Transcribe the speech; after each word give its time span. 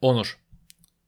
Onur. 0.00 0.38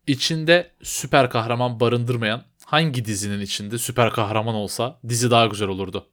İçinde 0.07 0.71
süper 0.83 1.31
kahraman 1.31 1.81
barındırmayan 1.81 2.45
hangi 2.67 3.05
dizinin 3.05 3.41
içinde 3.41 3.79
süper 3.79 4.11
kahraman 4.13 4.55
olsa 4.55 4.99
dizi 5.09 5.31
daha 5.31 5.47
güzel 5.47 5.69
olurdu? 5.69 6.07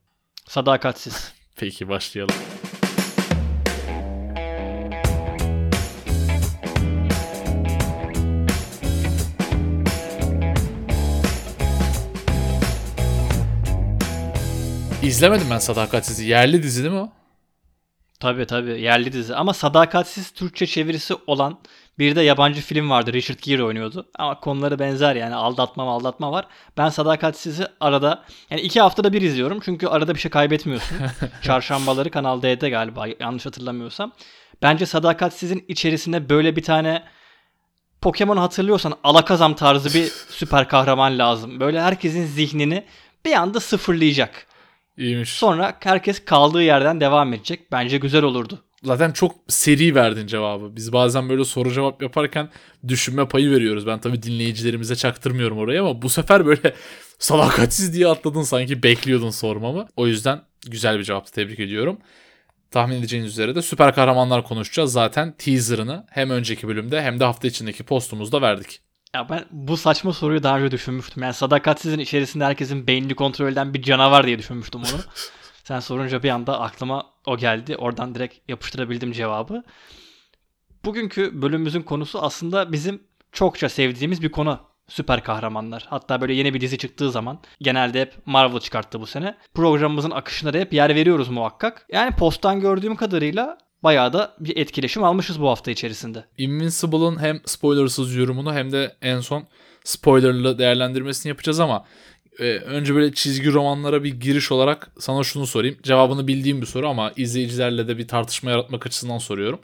Sadakatsiz. 0.48 1.34
Peki 1.56 1.90
başlayalım. 1.90 2.36
İzlemedim 15.04 15.48
ben 15.52 15.58
Sadakatsiz'i. 15.58 16.26
Yerli 16.26 16.64
dizi 16.64 16.84
değil 16.84 16.94
mi 16.94 17.00
o? 17.00 17.19
Tabii 18.20 18.46
tabii 18.46 18.82
yerli 18.82 19.14
dizi 19.14 19.36
ama 19.36 19.54
sadakatsiz 19.54 20.32
Türkçe 20.32 20.68
çevirisi 20.68 21.16
olan 21.28 21.60
bir 22.00 22.16
de 22.16 22.22
yabancı 22.22 22.62
film 22.62 22.90
vardı. 22.90 23.14
Richard 23.14 23.40
Gere 23.42 23.64
oynuyordu. 23.64 24.06
Ama 24.16 24.40
konuları 24.40 24.80
benzer 24.80 25.16
yani 25.16 25.36
aldatma 25.36 25.84
aldatma 25.84 26.32
var. 26.32 26.48
Ben 26.78 26.90
sadakatsiz'i 26.90 27.68
arada 27.80 28.24
yani 28.50 28.62
iki 28.62 28.82
haftada 28.82 29.14
bir 29.14 29.22
izliyorum. 29.22 29.60
Çünkü 29.66 29.88
arada 29.88 30.16
bir 30.16 30.20
şey 30.20 30.32
kaybetmiyorsun. 30.32 30.98
Çarşambaları 31.42 32.12
Kanal 32.12 32.42
D'de 32.42 32.70
galiba 32.70 33.08
yanlış 33.20 33.46
hatırlamıyorsam. 33.46 34.12
Bence 34.62 34.86
sadakatsizin 34.86 35.66
içerisinde 35.68 36.30
böyle 36.30 36.56
bir 36.56 36.64
tane 36.64 37.04
Pokemon 38.02 38.38
hatırlıyorsan 38.38 38.94
Alakazam 39.04 39.56
tarzı 39.56 40.00
bir 40.00 40.06
süper 40.30 40.68
kahraman 40.68 41.20
lazım. 41.20 41.60
Böyle 41.60 41.82
herkesin 41.82 42.26
zihnini 42.26 42.86
bir 43.26 43.34
anda 43.34 43.60
sıfırlayacak. 43.60 44.48
İyiymiş. 45.00 45.30
Sonra 45.30 45.78
herkes 45.80 46.26
kaldığı 46.26 46.64
yerden 46.64 47.02
devam 47.02 47.34
edecek. 47.34 47.72
Bence 47.72 47.98
güzel 47.98 48.24
olurdu. 48.24 48.64
Zaten 48.84 49.12
çok 49.12 49.36
seri 49.48 49.96
verdin 49.96 50.28
cevabı. 50.28 50.76
Biz 50.76 50.94
bazen 50.94 51.30
böyle 51.30 51.46
soru 51.46 51.72
cevap 51.72 52.02
yaparken 52.02 52.50
düşünme 52.88 53.28
payı 53.28 53.52
veriyoruz. 53.52 53.88
Ben 53.88 54.00
tabii 54.00 54.24
dinleyicilerimize 54.24 54.96
çaktırmıyorum 54.96 55.58
orayı 55.58 55.82
ama 55.82 56.02
bu 56.02 56.10
sefer 56.10 56.46
böyle 56.46 56.76
salakatsiz 57.20 57.94
diye 57.94 58.08
atladın 58.08 58.42
sanki 58.42 58.84
bekliyordun 58.84 59.30
sormamı. 59.30 59.88
O 59.96 60.08
yüzden 60.08 60.42
güzel 60.68 61.00
bir 61.00 61.04
cevaptı. 61.04 61.32
Tebrik 61.32 61.60
ediyorum. 61.60 61.98
Tahmin 62.72 62.96
edeceğiniz 62.96 63.32
üzere 63.32 63.56
de 63.56 63.62
süper 63.62 63.96
kahramanlar 63.96 64.44
konuşacağız. 64.44 64.92
Zaten 64.92 65.34
teaserını 65.38 66.06
hem 66.10 66.30
önceki 66.30 66.68
bölümde 66.68 67.02
hem 67.02 67.20
de 67.20 67.24
hafta 67.24 67.48
içindeki 67.48 67.84
postumuzda 67.84 68.42
verdik. 68.42 68.82
Ya 69.16 69.30
ben 69.30 69.46
bu 69.52 69.78
saçma 69.78 70.14
soruyu 70.14 70.44
daha 70.44 70.60
önce 70.60 70.72
düşünmüştüm. 70.72 71.24
Yani 71.24 71.34
sadakatsizin 71.34 72.00
içerisinde 72.00 72.46
herkesin 72.46 72.88
beynini 72.88 73.16
kontrol 73.16 73.48
eden 73.48 73.74
bir 73.74 73.82
canavar 73.82 74.28
diye 74.28 74.40
düşünmüştüm 74.40 74.82
onu. 74.82 75.02
Sen 75.64 75.80
sorunca 75.80 76.24
bir 76.24 76.30
anda 76.30 76.60
aklıma 76.60 77.06
o 77.26 77.38
geldi. 77.38 77.76
Oradan 77.76 78.16
direkt 78.16 78.50
yapıştırabildim 78.50 79.12
cevabı. 79.12 79.64
Bugünkü 80.86 81.42
bölümümüzün 81.42 81.82
konusu 81.82 82.22
aslında 82.22 82.72
bizim 82.72 83.04
çokça 83.32 83.70
sevdiğimiz 83.70 84.22
bir 84.22 84.32
konu. 84.32 84.60
Süper 84.88 85.24
kahramanlar. 85.24 85.86
Hatta 85.90 86.22
böyle 86.22 86.34
yeni 86.34 86.54
bir 86.54 86.62
dizi 86.62 86.78
çıktığı 86.78 87.12
zaman 87.12 87.40
genelde 87.62 88.02
hep 88.02 88.14
Marvel 88.26 88.60
çıkarttı 88.60 89.02
bu 89.02 89.06
sene. 89.06 89.38
Programımızın 89.54 90.12
akışına 90.12 90.54
da 90.54 90.58
hep 90.58 90.74
yer 90.74 90.96
veriyoruz 90.96 91.30
muhakkak. 91.30 91.86
Yani 91.92 92.16
posttan 92.16 92.60
gördüğüm 92.60 92.96
kadarıyla 92.96 93.58
bayağı 93.84 94.14
da 94.14 94.36
bir 94.40 94.58
etkileşim 94.58 95.04
almışız 95.04 95.42
bu 95.42 95.50
hafta 95.50 95.72
içerisinde. 95.72 96.26
Invincible'ın 96.38 97.20
hem 97.20 97.42
spoilersız 97.46 98.16
yorumunu 98.16 98.54
hem 98.54 98.72
de 98.72 98.96
en 99.02 99.20
son 99.20 99.48
spoilerlı 99.84 100.58
değerlendirmesini 100.58 101.30
yapacağız 101.30 101.60
ama 101.60 101.86
e, 102.40 102.44
önce 102.44 102.96
böyle 102.96 103.14
çizgi 103.14 103.54
romanlara 103.54 104.04
bir 104.04 104.20
giriş 104.20 104.52
olarak 104.52 104.92
sana 105.00 105.24
şunu 105.24 105.48
sorayım. 105.48 105.78
Cevabını 105.84 106.28
bildiğim 106.28 106.62
bir 106.62 106.66
soru 106.66 106.90
ama 106.90 107.12
izleyicilerle 107.16 107.88
de 107.88 107.98
bir 107.98 108.08
tartışma 108.08 108.52
yaratmak 108.52 108.86
açısından 108.86 109.18
soruyorum. 109.18 109.60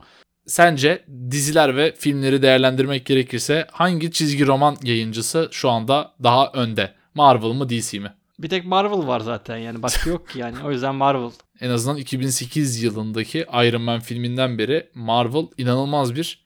Sence 0.47 1.05
diziler 1.31 1.75
ve 1.75 1.95
filmleri 1.97 2.41
değerlendirmek 2.41 3.05
gerekirse 3.05 3.67
hangi 3.71 4.11
çizgi 4.11 4.47
roman 4.47 4.77
yayıncısı 4.83 5.49
şu 5.52 5.69
anda 5.69 6.13
daha 6.23 6.52
önde? 6.53 6.93
Marvel 7.13 7.49
mı 7.49 7.69
DC 7.69 7.99
mi? 7.99 8.13
Bir 8.39 8.49
tek 8.49 8.66
Marvel 8.66 9.08
var 9.08 9.19
zaten 9.19 9.58
yani 9.58 9.83
başka 9.83 10.09
yok 10.09 10.30
ki 10.30 10.39
yani 10.39 10.55
o 10.65 10.71
yüzden 10.71 10.95
Marvel. 10.95 11.32
En 11.61 11.70
azından 11.70 11.98
2008 11.98 12.83
yılındaki 12.83 13.39
Iron 13.39 13.82
Man 13.82 13.99
filminden 13.99 14.58
beri 14.58 14.89
Marvel 14.93 15.48
inanılmaz 15.58 16.16
bir 16.16 16.45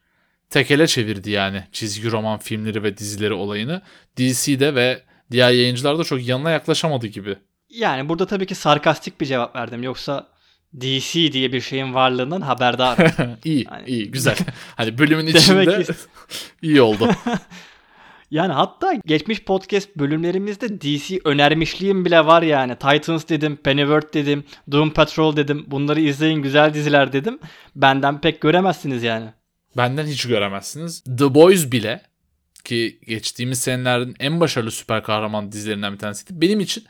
tekele 0.50 0.88
çevirdi 0.88 1.32
yani 1.32 1.64
çizgi 1.72 2.12
roman 2.12 2.40
filmleri 2.40 2.84
ve 2.84 2.98
dizileri 2.98 3.34
olayını. 3.34 3.82
DC'de 4.18 4.76
ve 4.76 5.02
diğer 5.32 5.52
yayıncılar 5.52 6.00
da 6.00 6.04
çok 6.04 6.28
yanına 6.28 6.52
yaklaşamadı 6.52 7.08
gibi. 7.08 7.36
Yani 7.70 8.10
burada 8.10 8.26
tabii 8.28 8.46
ki 8.46 8.56
sarkastik 8.56 9.22
bir 9.22 9.26
cevap 9.26 9.56
verdim. 9.56 9.84
Yoksa 9.84 10.28
DC 10.82 11.34
diye 11.34 11.54
bir 11.54 11.62
şeyin 11.62 11.94
varlığından 11.94 12.42
haberdar. 12.42 12.98
İyi, 13.46 13.66
yani... 13.72 13.88
iyi, 13.88 14.12
güzel. 14.12 14.38
Hani 14.76 14.98
bölümün 14.98 15.28
içinde 15.28 15.86
iyi 16.62 16.82
oldu. 16.82 17.10
Yani 18.32 18.54
hatta 18.54 18.94
geçmiş 19.06 19.44
podcast 19.44 19.96
bölümlerimizde 19.96 20.82
DC 20.82 21.20
önermişliğim 21.26 22.06
bile 22.06 22.26
var 22.26 22.42
yani. 22.42 22.76
Titans 22.76 23.30
dedim, 23.30 23.56
Pennyworth 23.56 24.14
dedim, 24.14 24.44
Doom 24.72 24.90
Patrol 24.90 25.36
dedim. 25.36 25.66
Bunları 25.68 26.02
izleyin 26.02 26.42
güzel 26.42 26.74
diziler 26.74 27.14
dedim. 27.14 27.40
Benden 27.76 28.22
pek 28.22 28.42
göremezsiniz 28.42 29.04
yani. 29.04 29.30
Benden 29.78 30.06
hiç 30.06 30.28
göremezsiniz. 30.28 31.04
The 31.04 31.34
Boys 31.34 31.72
bile 31.72 32.02
ki 32.64 33.00
geçtiğimiz 33.08 33.60
senelerin 33.60 34.16
en 34.20 34.40
başarılı 34.40 34.72
süper 34.72 35.04
kahraman 35.04 35.52
dizilerinden 35.52 35.94
bir 35.94 36.00
tanesiydi. 36.00 36.42
Benim 36.42 36.60
için 36.60 36.84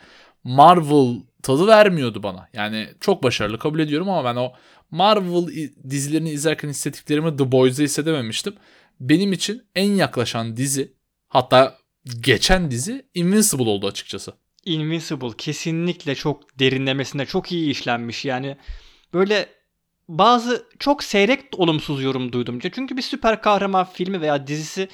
Marvel 0.44 1.22
tadı 1.44 1.68
vermiyordu 1.68 2.24
bana. 2.24 2.48
Yani 2.54 2.90
çok 3.00 3.24
başarılı 3.24 3.60
kabul 3.60 3.80
ediyorum 3.80 4.10
ama 4.10 4.30
ben 4.30 4.36
o 4.36 4.52
Marvel 4.92 5.70
dizilerini 5.90 6.30
izlerken 6.30 6.70
hissettiklerimi 6.70 7.38
The 7.38 7.52
Boys'da 7.52 7.84
hissedememiştim. 7.84 8.54
Benim 9.00 9.34
için 9.34 9.64
en 9.76 9.92
yaklaşan 9.92 10.58
dizi 10.58 10.99
Hatta 11.30 11.78
geçen 12.20 12.72
dizi 12.72 13.06
Invincible 13.14 13.70
oldu 13.70 13.88
açıkçası. 13.88 14.34
Invincible 14.66 15.38
kesinlikle 15.38 16.16
çok 16.16 16.60
derinlemesine 16.60 17.26
çok 17.26 17.52
iyi 17.52 17.72
işlenmiş. 17.72 18.26
Yani 18.26 18.58
böyle 19.14 19.50
bazı 20.08 20.66
çok 20.80 21.04
seyrek 21.04 21.60
olumsuz 21.60 22.04
yorum 22.04 22.32
duydum. 22.32 22.60
Çünkü 22.60 22.98
bir 22.98 23.02
süper 23.02 23.42
kahraman 23.42 23.86
filmi 23.94 24.22
veya 24.22 24.48
dizisi 24.48 24.90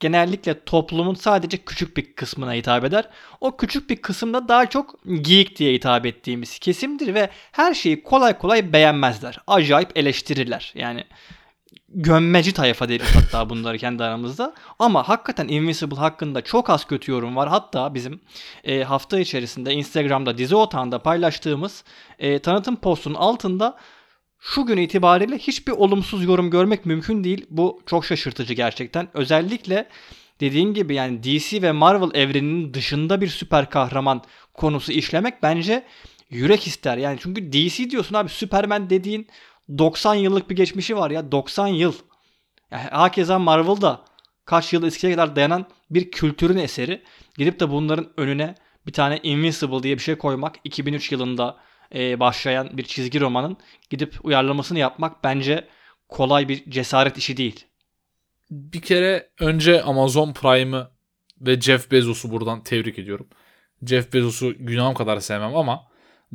genellikle 0.00 0.64
toplumun 0.64 1.14
sadece 1.14 1.56
küçük 1.56 1.96
bir 1.96 2.14
kısmına 2.14 2.52
hitap 2.52 2.84
eder. 2.84 3.08
O 3.40 3.56
küçük 3.56 3.90
bir 3.90 3.96
kısımda 3.96 4.48
daha 4.48 4.70
çok 4.70 5.04
geek 5.20 5.58
diye 5.58 5.74
hitap 5.74 6.06
ettiğimiz 6.06 6.58
kesimdir 6.58 7.14
ve 7.14 7.30
her 7.52 7.74
şeyi 7.74 8.02
kolay 8.02 8.38
kolay 8.38 8.72
beğenmezler. 8.72 9.38
Acayip 9.46 9.98
eleştirirler. 9.98 10.72
Yani 10.76 11.04
gömmeci 11.88 12.52
tayfa 12.52 12.88
deriz 12.88 13.14
hatta 13.14 13.50
bunları 13.50 13.78
kendi 13.78 14.04
aramızda. 14.04 14.54
Ama 14.78 15.08
hakikaten 15.08 15.48
Invincible 15.48 15.96
hakkında 15.96 16.40
çok 16.40 16.70
az 16.70 16.84
kötü 16.84 17.12
yorum 17.12 17.36
var. 17.36 17.48
Hatta 17.48 17.94
bizim 17.94 18.20
e, 18.64 18.82
hafta 18.82 19.18
içerisinde 19.18 19.72
Instagram'da 19.72 20.38
dizi 20.38 20.56
otağında 20.56 20.98
paylaştığımız 20.98 21.84
e, 22.18 22.38
tanıtım 22.38 22.76
postunun 22.76 23.14
altında 23.14 23.76
şu 24.38 24.66
gün 24.66 24.76
itibariyle 24.76 25.38
hiçbir 25.38 25.72
olumsuz 25.72 26.24
yorum 26.24 26.50
görmek 26.50 26.86
mümkün 26.86 27.24
değil. 27.24 27.46
Bu 27.50 27.82
çok 27.86 28.04
şaşırtıcı 28.04 28.54
gerçekten. 28.54 29.08
Özellikle 29.14 29.88
dediğin 30.40 30.74
gibi 30.74 30.94
yani 30.94 31.22
DC 31.22 31.62
ve 31.62 31.72
Marvel 31.72 32.20
evreninin 32.20 32.74
dışında 32.74 33.20
bir 33.20 33.28
süper 33.28 33.70
kahraman 33.70 34.22
konusu 34.54 34.92
işlemek 34.92 35.42
bence 35.42 35.84
yürek 36.30 36.66
ister. 36.66 36.96
Yani 36.96 37.18
çünkü 37.20 37.52
DC 37.52 37.90
diyorsun 37.90 38.14
abi 38.14 38.28
Superman 38.28 38.90
dediğin 38.90 39.28
90 39.78 40.14
yıllık 40.14 40.50
bir 40.50 40.56
geçmişi 40.56 40.96
var 40.96 41.10
ya 41.10 41.32
90 41.32 41.66
yıl. 41.66 41.94
Yani 42.70 42.82
hakeza 42.82 43.38
Marvel'da 43.38 44.04
kaç 44.44 44.72
yıl 44.72 44.82
eskiye 44.82 45.12
kadar 45.12 45.36
dayanan 45.36 45.66
bir 45.90 46.10
kültürün 46.10 46.56
eseri. 46.56 47.02
Gidip 47.38 47.60
de 47.60 47.70
bunların 47.70 48.12
önüne 48.16 48.54
bir 48.86 48.92
tane 48.92 49.20
Invincible 49.22 49.82
diye 49.82 49.96
bir 49.96 50.02
şey 50.02 50.18
koymak 50.18 50.56
2003 50.64 51.12
yılında 51.12 51.56
e, 51.94 52.20
başlayan 52.20 52.76
bir 52.76 52.82
çizgi 52.82 53.20
romanın 53.20 53.56
gidip 53.90 54.14
uyarlamasını 54.22 54.78
yapmak 54.78 55.24
bence 55.24 55.68
kolay 56.08 56.48
bir 56.48 56.70
cesaret 56.70 57.18
işi 57.18 57.36
değil. 57.36 57.66
Bir 58.50 58.80
kere 58.80 59.30
önce 59.40 59.82
Amazon 59.82 60.32
Prime'ı 60.32 60.90
ve 61.40 61.60
Jeff 61.60 61.90
Bezos'u 61.90 62.30
buradan 62.30 62.62
tebrik 62.62 62.98
ediyorum. 62.98 63.28
Jeff 63.86 64.12
Bezos'u 64.12 64.54
günahım 64.58 64.94
kadar 64.94 65.20
sevmem 65.20 65.56
ama 65.56 65.88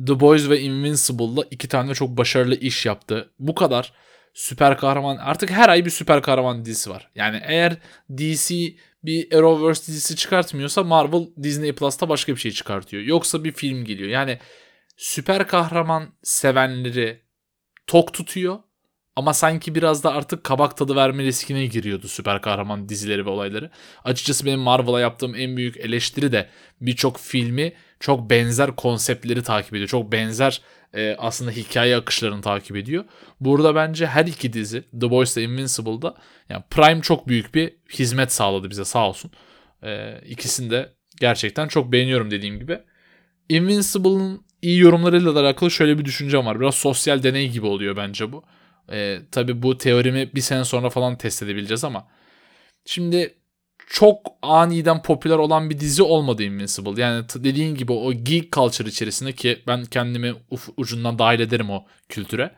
The 0.06 0.20
Boys 0.20 0.48
ve 0.48 0.60
Invincible'la 0.60 1.44
iki 1.50 1.68
tane 1.68 1.94
çok 1.94 2.08
başarılı 2.16 2.54
iş 2.54 2.86
yaptı. 2.86 3.30
Bu 3.38 3.54
kadar 3.54 3.92
süper 4.34 4.78
kahraman 4.78 5.16
artık 5.16 5.50
her 5.50 5.68
ay 5.68 5.84
bir 5.84 5.90
süper 5.90 6.22
kahraman 6.22 6.64
dizisi 6.64 6.90
var. 6.90 7.10
Yani 7.14 7.40
eğer 7.44 7.76
DC 8.18 8.54
bir 9.04 9.32
Arrowverse 9.32 9.86
dizisi 9.86 10.16
çıkartmıyorsa 10.16 10.82
Marvel 10.82 11.28
Disney 11.42 11.72
Plus'ta 11.72 12.08
başka 12.08 12.32
bir 12.32 12.40
şey 12.40 12.52
çıkartıyor. 12.52 13.02
Yoksa 13.02 13.44
bir 13.44 13.52
film 13.52 13.84
geliyor. 13.84 14.08
Yani 14.08 14.38
süper 14.96 15.46
kahraman 15.46 16.14
sevenleri 16.22 17.22
tok 17.86 18.12
tutuyor 18.14 18.58
Ama 19.16 19.34
sanki 19.34 19.74
biraz 19.74 20.04
da 20.04 20.12
artık 20.12 20.44
kabak 20.44 20.76
tadı 20.76 20.96
verme 20.96 21.24
riskine 21.24 21.66
giriyordu 21.66 22.08
süper 22.08 22.42
kahraman 22.42 22.88
dizileri 22.88 23.26
ve 23.26 23.30
olayları. 23.30 23.70
Açıkçası 24.04 24.46
benim 24.46 24.60
Marvel'a 24.60 25.00
yaptığım 25.00 25.34
en 25.34 25.56
büyük 25.56 25.76
eleştiri 25.76 26.32
de 26.32 26.48
birçok 26.80 27.18
filmi 27.18 27.72
çok 28.00 28.30
benzer 28.30 28.76
konseptleri 28.76 29.42
takip 29.42 29.74
ediyor. 29.74 29.88
Çok 29.88 30.12
benzer 30.12 30.60
e, 30.94 31.16
aslında 31.18 31.50
hikaye 31.50 31.96
akışlarını 31.96 32.42
takip 32.42 32.76
ediyor. 32.76 33.04
Burada 33.40 33.74
bence 33.74 34.06
her 34.06 34.26
iki 34.26 34.52
dizi 34.52 34.84
The 35.00 35.10
Boys 35.10 35.36
ve 35.36 35.42
Invincible'da 35.42 36.14
yani 36.48 36.62
Prime 36.70 37.00
çok 37.00 37.28
büyük 37.28 37.54
bir 37.54 37.72
hizmet 37.98 38.32
sağladı 38.32 38.70
bize 38.70 38.84
sağ 38.84 39.08
olsun. 39.08 39.30
E, 39.82 40.20
ikisini 40.26 40.70
de 40.70 40.92
gerçekten 41.20 41.68
çok 41.68 41.92
beğeniyorum 41.92 42.30
dediğim 42.30 42.58
gibi. 42.58 42.78
Invincible'ın 43.48 44.44
iyi 44.62 44.78
yorumlarıyla 44.78 45.34
da 45.34 45.40
alakalı 45.40 45.70
şöyle 45.70 45.98
bir 45.98 46.04
düşüncem 46.04 46.46
var. 46.46 46.60
Biraz 46.60 46.74
sosyal 46.74 47.22
deney 47.22 47.48
gibi 47.48 47.66
oluyor 47.66 47.96
bence 47.96 48.32
bu. 48.32 48.44
E, 48.90 49.18
tabii 49.30 49.62
bu 49.62 49.78
teorimi 49.78 50.34
bir 50.34 50.40
sene 50.40 50.64
sonra 50.64 50.90
falan 50.90 51.18
test 51.18 51.42
edebileceğiz 51.42 51.84
ama. 51.84 52.08
Şimdi 52.84 53.34
çok 53.90 54.26
aniden 54.42 55.02
popüler 55.02 55.36
olan 55.36 55.70
bir 55.70 55.80
dizi 55.80 56.02
olmadı 56.02 56.42
Invincible. 56.42 57.02
Yani 57.02 57.24
dediğin 57.36 57.74
gibi 57.74 57.92
o 57.92 58.12
geek 58.12 58.52
culture 58.52 58.88
içerisinde 58.88 59.32
ki 59.32 59.62
ben 59.66 59.84
kendimi 59.84 60.34
ucundan 60.76 61.18
dahil 61.18 61.40
ederim 61.40 61.70
o 61.70 61.86
kültüre. 62.08 62.54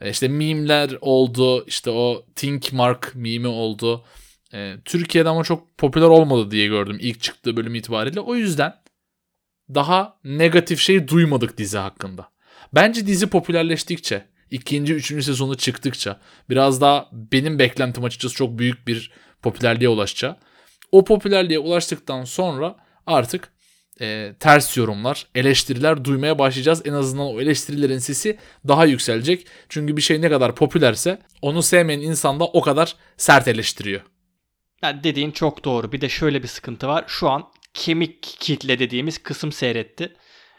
E, 0.00 0.10
işte 0.10 0.28
meme'ler 0.28 0.98
oldu, 1.00 1.64
işte 1.66 1.90
o 1.90 2.24
Think 2.36 2.72
Mark 2.72 3.12
meme 3.14 3.48
oldu. 3.48 4.04
E, 4.52 4.74
Türkiye'de 4.84 5.28
ama 5.28 5.44
çok 5.44 5.78
popüler 5.78 6.06
olmadı 6.06 6.50
diye 6.50 6.66
gördüm 6.66 6.98
ilk 7.00 7.20
çıktığı 7.20 7.56
bölüm 7.56 7.74
itibariyle. 7.74 8.20
O 8.20 8.34
yüzden 8.34 8.74
daha 9.74 10.18
negatif 10.24 10.80
şey 10.80 11.08
duymadık 11.08 11.58
dizi 11.58 11.78
hakkında. 11.78 12.28
Bence 12.74 13.06
dizi 13.06 13.26
popülerleştikçe, 13.26 14.24
ikinci, 14.50 14.94
üçüncü 14.94 15.22
sezonu 15.22 15.56
çıktıkça 15.56 16.20
biraz 16.50 16.80
daha 16.80 17.08
benim 17.12 17.58
beklentim 17.58 18.04
açıkçası 18.04 18.34
çok 18.34 18.58
büyük 18.58 18.86
bir 18.86 19.10
popülerliğe 19.42 19.88
ulaşacağı. 19.88 20.36
O 20.92 21.04
popülerliğe 21.04 21.58
ulaştıktan 21.58 22.24
sonra 22.24 22.76
artık 23.06 23.52
e, 24.00 24.34
ters 24.40 24.76
yorumlar, 24.76 25.26
eleştiriler 25.34 26.04
duymaya 26.04 26.38
başlayacağız. 26.38 26.82
En 26.86 26.92
azından 26.92 27.26
o 27.26 27.40
eleştirilerin 27.40 27.98
sesi 27.98 28.38
daha 28.68 28.84
yükselecek. 28.84 29.46
Çünkü 29.68 29.96
bir 29.96 30.02
şey 30.02 30.20
ne 30.20 30.28
kadar 30.28 30.54
popülerse 30.54 31.18
onu 31.42 31.62
sevmeyen 31.62 32.00
insan 32.00 32.40
da 32.40 32.44
o 32.44 32.60
kadar 32.60 32.96
sert 33.16 33.48
eleştiriyor. 33.48 34.00
Yani 34.82 35.04
dediğin 35.04 35.30
çok 35.30 35.64
doğru. 35.64 35.92
Bir 35.92 36.00
de 36.00 36.08
şöyle 36.08 36.42
bir 36.42 36.48
sıkıntı 36.48 36.88
var. 36.88 37.04
Şu 37.06 37.28
an 37.28 37.48
kemik 37.74 38.22
kitle 38.22 38.78
dediğimiz 38.78 39.18
kısım 39.18 39.52
seyretti. 39.52 40.12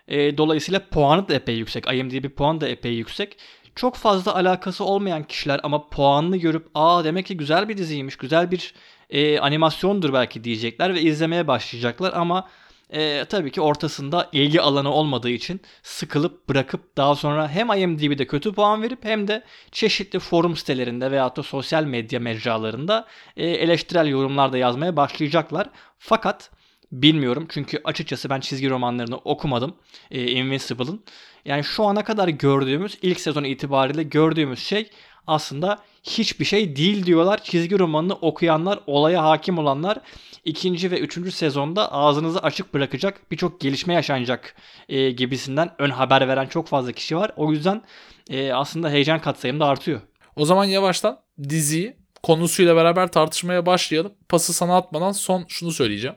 E, 0.07 0.37
dolayısıyla 0.37 0.89
puanı 0.89 1.27
da 1.27 1.33
epey 1.33 1.55
yüksek. 1.55 1.93
IMDb 1.93 2.29
puan 2.29 2.61
da 2.61 2.67
epey 2.67 2.93
yüksek. 2.93 3.37
Çok 3.75 3.95
fazla 3.95 4.35
alakası 4.35 4.83
olmayan 4.83 5.23
kişiler 5.23 5.59
ama 5.63 5.89
puanını 5.89 6.37
görüp 6.37 6.67
aa 6.75 7.03
demek 7.03 7.25
ki 7.25 7.37
güzel 7.37 7.69
bir 7.69 7.77
diziymiş, 7.77 8.15
güzel 8.15 8.51
bir 8.51 8.73
e, 9.09 9.39
animasyondur 9.39 10.13
belki 10.13 10.43
diyecekler 10.43 10.93
ve 10.93 11.01
izlemeye 11.01 11.47
başlayacaklar 11.47 12.13
ama 12.13 12.47
e, 12.89 13.25
tabii 13.25 13.51
ki 13.51 13.61
ortasında 13.61 14.29
ilgi 14.31 14.61
alanı 14.61 14.93
olmadığı 14.93 15.29
için 15.29 15.61
sıkılıp 15.83 16.49
bırakıp 16.49 16.97
daha 16.97 17.15
sonra 17.15 17.49
hem 17.49 17.73
IMDb'de 17.73 18.27
kötü 18.27 18.53
puan 18.53 18.81
verip 18.81 19.05
hem 19.05 19.27
de 19.27 19.43
çeşitli 19.71 20.19
forum 20.19 20.57
sitelerinde 20.57 21.11
veya 21.11 21.35
da 21.35 21.43
sosyal 21.43 21.83
medya 21.83 22.19
mecralarında 22.19 23.07
e, 23.37 23.47
eleştirel 23.47 24.07
yorumlar 24.07 24.53
da 24.53 24.57
yazmaya 24.57 24.97
başlayacaklar. 24.97 25.69
Fakat 25.99 26.51
bilmiyorum 26.91 27.45
çünkü 27.49 27.81
açıkçası 27.83 28.29
ben 28.29 28.39
çizgi 28.39 28.69
romanlarını 28.69 29.17
okumadım 29.17 29.75
e, 30.11 30.31
Invincible'ın. 30.31 31.03
Yani 31.45 31.63
şu 31.63 31.83
ana 31.83 32.03
kadar 32.03 32.27
gördüğümüz 32.27 32.97
ilk 33.01 33.19
sezon 33.19 33.43
itibariyle 33.43 34.03
gördüğümüz 34.03 34.59
şey 34.59 34.89
aslında 35.27 35.79
hiçbir 36.03 36.45
şey 36.45 36.75
değil 36.75 37.05
diyorlar. 37.05 37.43
Çizgi 37.43 37.79
romanını 37.79 38.13
okuyanlar, 38.13 38.79
olaya 38.87 39.23
hakim 39.23 39.57
olanlar 39.57 39.97
ikinci 40.45 40.91
ve 40.91 40.99
üçüncü 40.99 41.31
sezonda 41.31 41.91
ağzınızı 41.91 42.39
açık 42.39 42.73
bırakacak 42.73 43.31
birçok 43.31 43.61
gelişme 43.61 43.93
yaşanacak 43.93 44.55
e, 44.89 45.11
gibisinden 45.11 45.69
ön 45.79 45.89
haber 45.89 46.27
veren 46.27 46.45
çok 46.45 46.67
fazla 46.67 46.91
kişi 46.91 47.17
var. 47.17 47.31
O 47.35 47.51
yüzden 47.51 47.81
e, 48.29 48.53
aslında 48.53 48.89
heyecan 48.89 49.21
katsayım 49.21 49.59
da 49.59 49.65
artıyor. 49.65 50.01
O 50.35 50.45
zaman 50.45 50.65
yavaştan 50.65 51.19
diziyi 51.49 51.95
konusuyla 52.23 52.75
beraber 52.75 53.11
tartışmaya 53.11 53.65
başlayalım. 53.65 54.13
Pası 54.29 54.53
sana 54.53 54.77
atmadan 54.77 55.11
son 55.11 55.45
şunu 55.47 55.71
söyleyeceğim. 55.71 56.15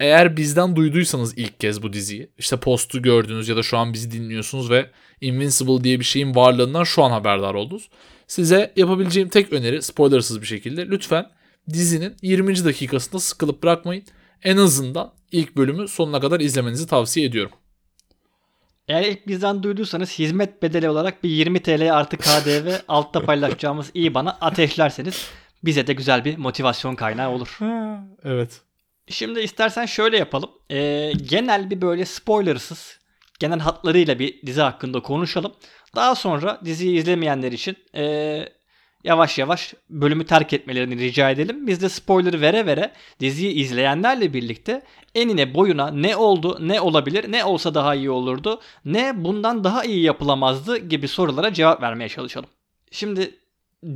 Eğer 0.00 0.36
bizden 0.36 0.76
duyduysanız 0.76 1.38
ilk 1.38 1.60
kez 1.60 1.82
bu 1.82 1.92
diziyi, 1.92 2.30
işte 2.38 2.56
postu 2.56 3.02
gördünüz 3.02 3.48
ya 3.48 3.56
da 3.56 3.62
şu 3.62 3.78
an 3.78 3.92
bizi 3.92 4.10
dinliyorsunuz 4.10 4.70
ve 4.70 4.90
Invincible 5.20 5.84
diye 5.84 6.00
bir 6.00 6.04
şeyin 6.04 6.34
varlığından 6.34 6.84
şu 6.84 7.02
an 7.02 7.10
haberdar 7.10 7.54
oldunuz. 7.54 7.90
Size 8.26 8.72
yapabileceğim 8.76 9.28
tek 9.28 9.52
öneri 9.52 9.82
spoilersız 9.82 10.40
bir 10.40 10.46
şekilde 10.46 10.86
lütfen 10.86 11.30
dizinin 11.70 12.16
20. 12.22 12.64
dakikasında 12.64 13.18
sıkılıp 13.18 13.62
bırakmayın. 13.62 14.04
En 14.42 14.56
azından 14.56 15.12
ilk 15.32 15.56
bölümü 15.56 15.88
sonuna 15.88 16.20
kadar 16.20 16.40
izlemenizi 16.40 16.86
tavsiye 16.86 17.26
ediyorum. 17.26 17.52
Eğer 18.88 19.02
ilk 19.02 19.26
bizden 19.26 19.62
duyduysanız 19.62 20.18
hizmet 20.18 20.62
bedeli 20.62 20.88
olarak 20.88 21.24
bir 21.24 21.30
20 21.30 21.62
TL 21.62 21.94
artı 21.94 22.16
KDV 22.16 22.74
altta 22.88 23.22
paylaşacağımız 23.22 23.90
iyi 23.94 24.14
bana 24.14 24.30
ateşlerseniz 24.40 25.26
bize 25.64 25.86
de 25.86 25.92
güzel 25.92 26.24
bir 26.24 26.36
motivasyon 26.36 26.94
kaynağı 26.94 27.30
olur. 27.30 27.58
evet. 28.24 28.69
Şimdi 29.10 29.40
istersen 29.40 29.86
şöyle 29.86 30.16
yapalım. 30.16 30.50
Ee, 30.70 31.12
genel 31.30 31.70
bir 31.70 31.80
böyle 31.80 32.04
spoilersız, 32.04 32.98
genel 33.38 33.58
hatlarıyla 33.58 34.18
bir 34.18 34.42
dizi 34.46 34.60
hakkında 34.60 35.00
konuşalım. 35.00 35.52
Daha 35.96 36.14
sonra 36.14 36.60
diziyi 36.64 36.98
izlemeyenler 36.98 37.52
için 37.52 37.76
ee, 37.96 38.48
yavaş 39.04 39.38
yavaş 39.38 39.74
bölümü 39.90 40.26
terk 40.26 40.52
etmelerini 40.52 40.98
rica 40.98 41.30
edelim. 41.30 41.66
Biz 41.66 41.82
de 41.82 41.88
spoiler 41.88 42.40
vere 42.40 42.66
vere 42.66 42.92
diziyi 43.20 43.52
izleyenlerle 43.52 44.34
birlikte 44.34 44.82
enine 45.14 45.54
boyuna 45.54 45.90
ne 45.90 46.16
oldu, 46.16 46.58
ne 46.60 46.80
olabilir, 46.80 47.32
ne 47.32 47.44
olsa 47.44 47.74
daha 47.74 47.94
iyi 47.94 48.10
olurdu, 48.10 48.60
ne 48.84 49.24
bundan 49.24 49.64
daha 49.64 49.84
iyi 49.84 50.02
yapılamazdı 50.02 50.76
gibi 50.76 51.08
sorulara 51.08 51.52
cevap 51.52 51.82
vermeye 51.82 52.08
çalışalım. 52.08 52.50
Şimdi 52.90 53.38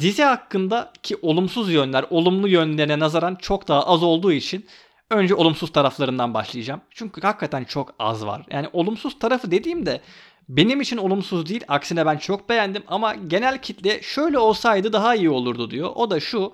dizi 0.00 0.22
hakkında 0.22 0.93
ki 1.02 1.16
olumsuz 1.22 1.72
yönler 1.72 2.05
olumlu 2.11 2.49
yönlerine 2.49 2.99
nazaran 2.99 3.34
çok 3.34 3.69
daha 3.69 3.87
az 3.87 4.02
olduğu 4.02 4.32
için 4.32 4.66
Önce 5.10 5.34
olumsuz 5.34 5.72
taraflarından 5.72 6.34
başlayacağım. 6.34 6.80
Çünkü 6.90 7.20
hakikaten 7.20 7.64
çok 7.64 7.94
az 7.98 8.26
var. 8.26 8.46
Yani 8.50 8.68
olumsuz 8.72 9.18
tarafı 9.18 9.50
dediğimde 9.50 10.00
benim 10.48 10.80
için 10.80 10.96
olumsuz 10.96 11.48
değil. 11.48 11.64
Aksine 11.68 12.06
ben 12.06 12.16
çok 12.16 12.48
beğendim 12.48 12.82
ama 12.88 13.14
genel 13.14 13.62
kitle 13.62 14.02
şöyle 14.02 14.38
olsaydı 14.38 14.92
daha 14.92 15.14
iyi 15.14 15.30
olurdu 15.30 15.70
diyor. 15.70 15.90
O 15.94 16.10
da 16.10 16.20
şu. 16.20 16.52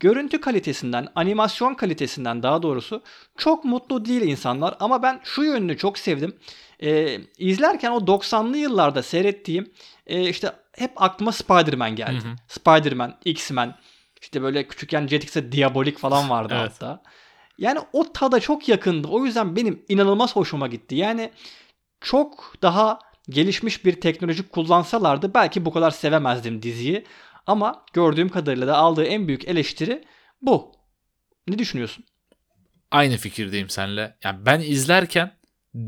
Görüntü 0.00 0.40
kalitesinden, 0.40 1.08
animasyon 1.14 1.74
kalitesinden 1.74 2.42
daha 2.42 2.62
doğrusu 2.62 3.02
çok 3.36 3.64
mutlu 3.64 4.04
değil 4.04 4.22
insanlar 4.22 4.76
ama 4.80 5.02
ben 5.02 5.20
şu 5.24 5.42
yönünü 5.42 5.76
çok 5.76 5.98
sevdim. 5.98 6.36
Ee, 6.82 7.18
izlerken 7.38 7.90
o 7.90 7.98
90'lı 7.98 8.56
yıllarda 8.56 9.02
seyrettiğim 9.02 9.72
e, 10.06 10.28
işte 10.28 10.52
hep 10.72 11.02
aklıma 11.02 11.32
Spider-Man 11.32 11.96
geldi. 11.96 12.24
Hı 12.24 12.28
hı. 12.28 12.36
Spider-Man, 12.48 13.16
X-Men, 13.24 13.74
işte 14.20 14.42
böyle 14.42 14.68
küçükken 14.68 15.06
Jetix'e 15.06 15.52
Diabolik 15.52 15.98
falan 15.98 16.30
vardı 16.30 16.54
evet. 16.60 16.72
hatta. 16.72 17.02
Yani 17.58 17.78
o 17.92 18.12
tada 18.12 18.40
çok 18.40 18.68
yakındı. 18.68 19.08
O 19.08 19.24
yüzden 19.24 19.56
benim 19.56 19.84
inanılmaz 19.88 20.36
hoşuma 20.36 20.66
gitti. 20.66 20.94
Yani 20.94 21.30
çok 22.00 22.54
daha 22.62 22.98
gelişmiş 23.28 23.84
bir 23.84 24.00
teknoloji 24.00 24.48
kullansalardı 24.48 25.34
belki 25.34 25.64
bu 25.64 25.72
kadar 25.72 25.90
sevemezdim 25.90 26.62
diziyi. 26.62 27.04
Ama 27.46 27.84
gördüğüm 27.92 28.28
kadarıyla 28.28 28.66
da 28.66 28.76
aldığı 28.76 29.04
en 29.04 29.28
büyük 29.28 29.48
eleştiri 29.48 30.04
bu. 30.42 30.72
Ne 31.48 31.58
düşünüyorsun? 31.58 32.04
Aynı 32.90 33.16
fikirdeyim 33.16 33.70
seninle. 33.70 34.16
Yani 34.24 34.46
ben 34.46 34.60
izlerken 34.60 35.38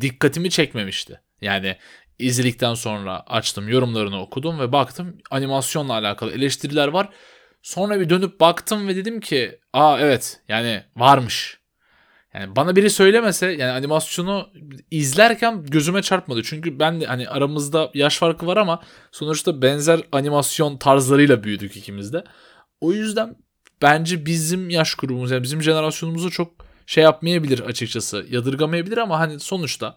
dikkatimi 0.00 0.50
çekmemişti. 0.50 1.21
Yani 1.41 1.77
izledikten 2.19 2.75
sonra 2.75 3.21
açtım 3.27 3.69
yorumlarını 3.69 4.21
okudum 4.21 4.59
ve 4.61 4.73
baktım 4.73 5.19
animasyonla 5.31 5.93
alakalı 5.93 6.33
eleştiriler 6.33 6.89
var. 6.89 7.09
Sonra 7.62 8.00
bir 8.00 8.11
dönüp 8.11 8.41
baktım 8.41 8.89
ve 8.89 8.97
dedim 8.97 9.21
ki 9.21 9.61
aa 9.73 9.99
evet 10.00 10.41
yani 10.49 10.85
varmış. 10.97 11.60
Yani 12.34 12.56
bana 12.56 12.76
biri 12.76 12.90
söylemese 12.90 13.46
yani 13.46 13.72
animasyonu 13.72 14.50
izlerken 14.90 15.66
gözüme 15.66 16.02
çarpmadı. 16.02 16.42
Çünkü 16.42 16.78
ben 16.78 17.00
de 17.00 17.06
hani 17.06 17.28
aramızda 17.28 17.90
yaş 17.94 18.18
farkı 18.18 18.46
var 18.46 18.56
ama 18.56 18.82
sonuçta 19.12 19.62
benzer 19.62 20.00
animasyon 20.12 20.76
tarzlarıyla 20.76 21.44
büyüdük 21.44 21.76
ikimiz 21.76 22.12
de. 22.12 22.25
O 22.80 22.92
yüzden 22.92 23.37
bence 23.82 24.26
bizim 24.26 24.70
yaş 24.70 24.94
grubumuz 24.94 25.30
yani 25.30 25.42
bizim 25.42 25.62
jenerasyonumuzu 25.62 26.30
çok 26.30 26.52
şey 26.87 27.04
yapmayabilir 27.04 27.60
açıkçası. 27.60 28.26
Yadırgamayabilir 28.30 28.99
ama 28.99 29.18
hani 29.18 29.40
sonuçta 29.40 29.96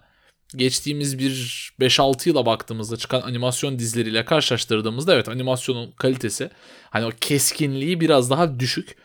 geçtiğimiz 0.55 1.19
bir 1.19 1.31
5-6 1.79 2.29
yıla 2.29 2.45
baktığımızda 2.45 2.97
çıkan 2.97 3.21
animasyon 3.21 3.79
dizileriyle 3.79 4.25
karşılaştırdığımızda 4.25 5.13
evet 5.13 5.29
animasyonun 5.29 5.91
kalitesi 5.91 6.49
hani 6.89 7.05
o 7.05 7.11
keskinliği 7.21 7.99
biraz 7.99 8.29
daha 8.29 8.59
düşük. 8.59 8.95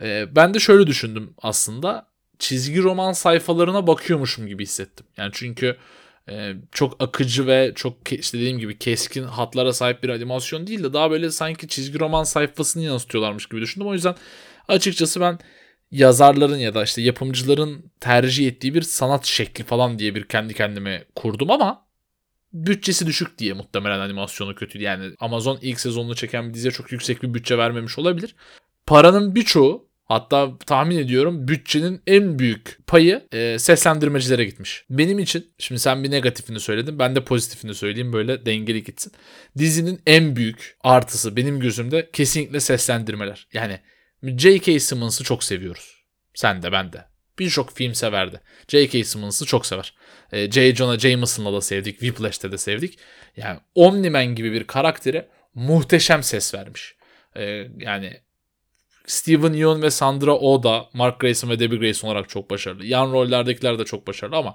Ee, 0.00 0.26
ben 0.36 0.54
de 0.54 0.58
şöyle 0.58 0.86
düşündüm 0.86 1.34
aslında 1.42 2.15
çizgi 2.38 2.82
roman 2.82 3.12
sayfalarına 3.12 3.86
bakıyormuşum 3.86 4.46
gibi 4.46 4.62
hissettim. 4.62 5.06
Yani 5.16 5.30
çünkü 5.34 5.76
Ee, 6.28 6.54
çok 6.72 7.02
akıcı 7.02 7.46
ve 7.46 7.72
çok 7.74 8.12
işte 8.12 8.38
dediğim 8.38 8.58
gibi 8.58 8.78
keskin 8.78 9.24
hatlara 9.24 9.72
sahip 9.72 10.02
bir 10.02 10.08
animasyon 10.08 10.66
değil 10.66 10.82
de 10.84 10.92
daha 10.92 11.10
böyle 11.10 11.30
sanki 11.30 11.68
çizgi 11.68 12.00
roman 12.00 12.24
sayfasını 12.24 12.82
yansıtıyorlarmış 12.82 13.46
gibi 13.48 13.60
düşündüm. 13.60 13.88
O 13.88 13.94
yüzden 13.94 14.14
açıkçası 14.68 15.20
ben 15.20 15.38
yazarların 15.90 16.58
ya 16.58 16.74
da 16.74 16.84
işte 16.84 17.02
yapımcıların 17.02 17.92
tercih 18.00 18.46
ettiği 18.48 18.74
bir 18.74 18.82
sanat 18.82 19.26
şekli 19.26 19.64
falan 19.64 19.98
diye 19.98 20.14
bir 20.14 20.24
kendi 20.28 20.54
kendime 20.54 21.04
kurdum 21.14 21.50
ama 21.50 21.86
bütçesi 22.52 23.06
düşük 23.06 23.38
diye 23.38 23.52
muhtemelen 23.52 23.98
animasyonu 23.98 24.54
kötü. 24.54 24.82
Yani 24.82 25.14
Amazon 25.20 25.58
ilk 25.62 25.80
sezonunu 25.80 26.14
çeken 26.14 26.48
bir 26.48 26.54
diziye 26.54 26.72
çok 26.72 26.92
yüksek 26.92 27.22
bir 27.22 27.34
bütçe 27.34 27.58
vermemiş 27.58 27.98
olabilir. 27.98 28.34
Paranın 28.86 29.34
birçoğu 29.34 29.88
Hatta 30.06 30.58
tahmin 30.66 30.98
ediyorum 30.98 31.48
bütçenin 31.48 32.02
en 32.06 32.38
büyük 32.38 32.78
payı 32.86 33.26
e, 33.32 33.58
seslendirmecilere 33.58 34.44
gitmiş. 34.44 34.84
Benim 34.90 35.18
için 35.18 35.54
şimdi 35.58 35.80
sen 35.80 36.04
bir 36.04 36.10
negatifini 36.10 36.60
söyledin 36.60 36.98
ben 36.98 37.16
de 37.16 37.24
pozitifini 37.24 37.74
söyleyeyim 37.74 38.12
böyle 38.12 38.46
dengeli 38.46 38.84
gitsin. 38.84 39.12
Dizinin 39.58 40.00
en 40.06 40.36
büyük 40.36 40.76
artısı 40.80 41.36
benim 41.36 41.60
gözümde 41.60 42.10
kesinlikle 42.12 42.60
seslendirmeler. 42.60 43.46
Yani 43.52 43.80
J.K. 44.22 44.80
Simmons'ı 44.80 45.24
çok 45.24 45.44
seviyoruz. 45.44 46.04
Sen 46.34 46.62
de 46.62 46.72
ben 46.72 46.92
de. 46.92 47.04
Birçok 47.38 47.76
film 47.76 47.94
severdi. 47.94 48.40
J.K. 48.68 49.04
Simmons'ı 49.04 49.44
çok 49.44 49.66
sever. 49.66 49.94
E, 50.32 50.50
J. 50.50 50.74
Jonah 50.74 50.98
Jameson'la 50.98 51.52
da 51.52 51.60
sevdik. 51.60 52.00
Whiplash'te 52.00 52.52
de 52.52 52.58
sevdik. 52.58 52.98
Yani 53.36 53.60
Omni-Man 53.74 54.34
gibi 54.34 54.52
bir 54.52 54.64
karaktere 54.64 55.28
muhteşem 55.54 56.22
ses 56.22 56.54
vermiş. 56.54 56.94
E, 57.36 57.68
yani 57.78 58.20
Steven 59.06 59.52
Yeun 59.52 59.82
ve 59.82 59.90
Sandra 59.90 60.34
Oh 60.34 60.62
da 60.62 60.86
Mark 60.92 61.20
Grayson 61.20 61.50
ve 61.50 61.58
Debbie 61.58 61.78
Grayson 61.78 62.08
olarak 62.08 62.28
çok 62.28 62.50
başarılı. 62.50 62.86
Yan 62.86 63.12
rollerdekiler 63.12 63.78
de 63.78 63.84
çok 63.84 64.06
başarılı 64.06 64.36
ama 64.36 64.54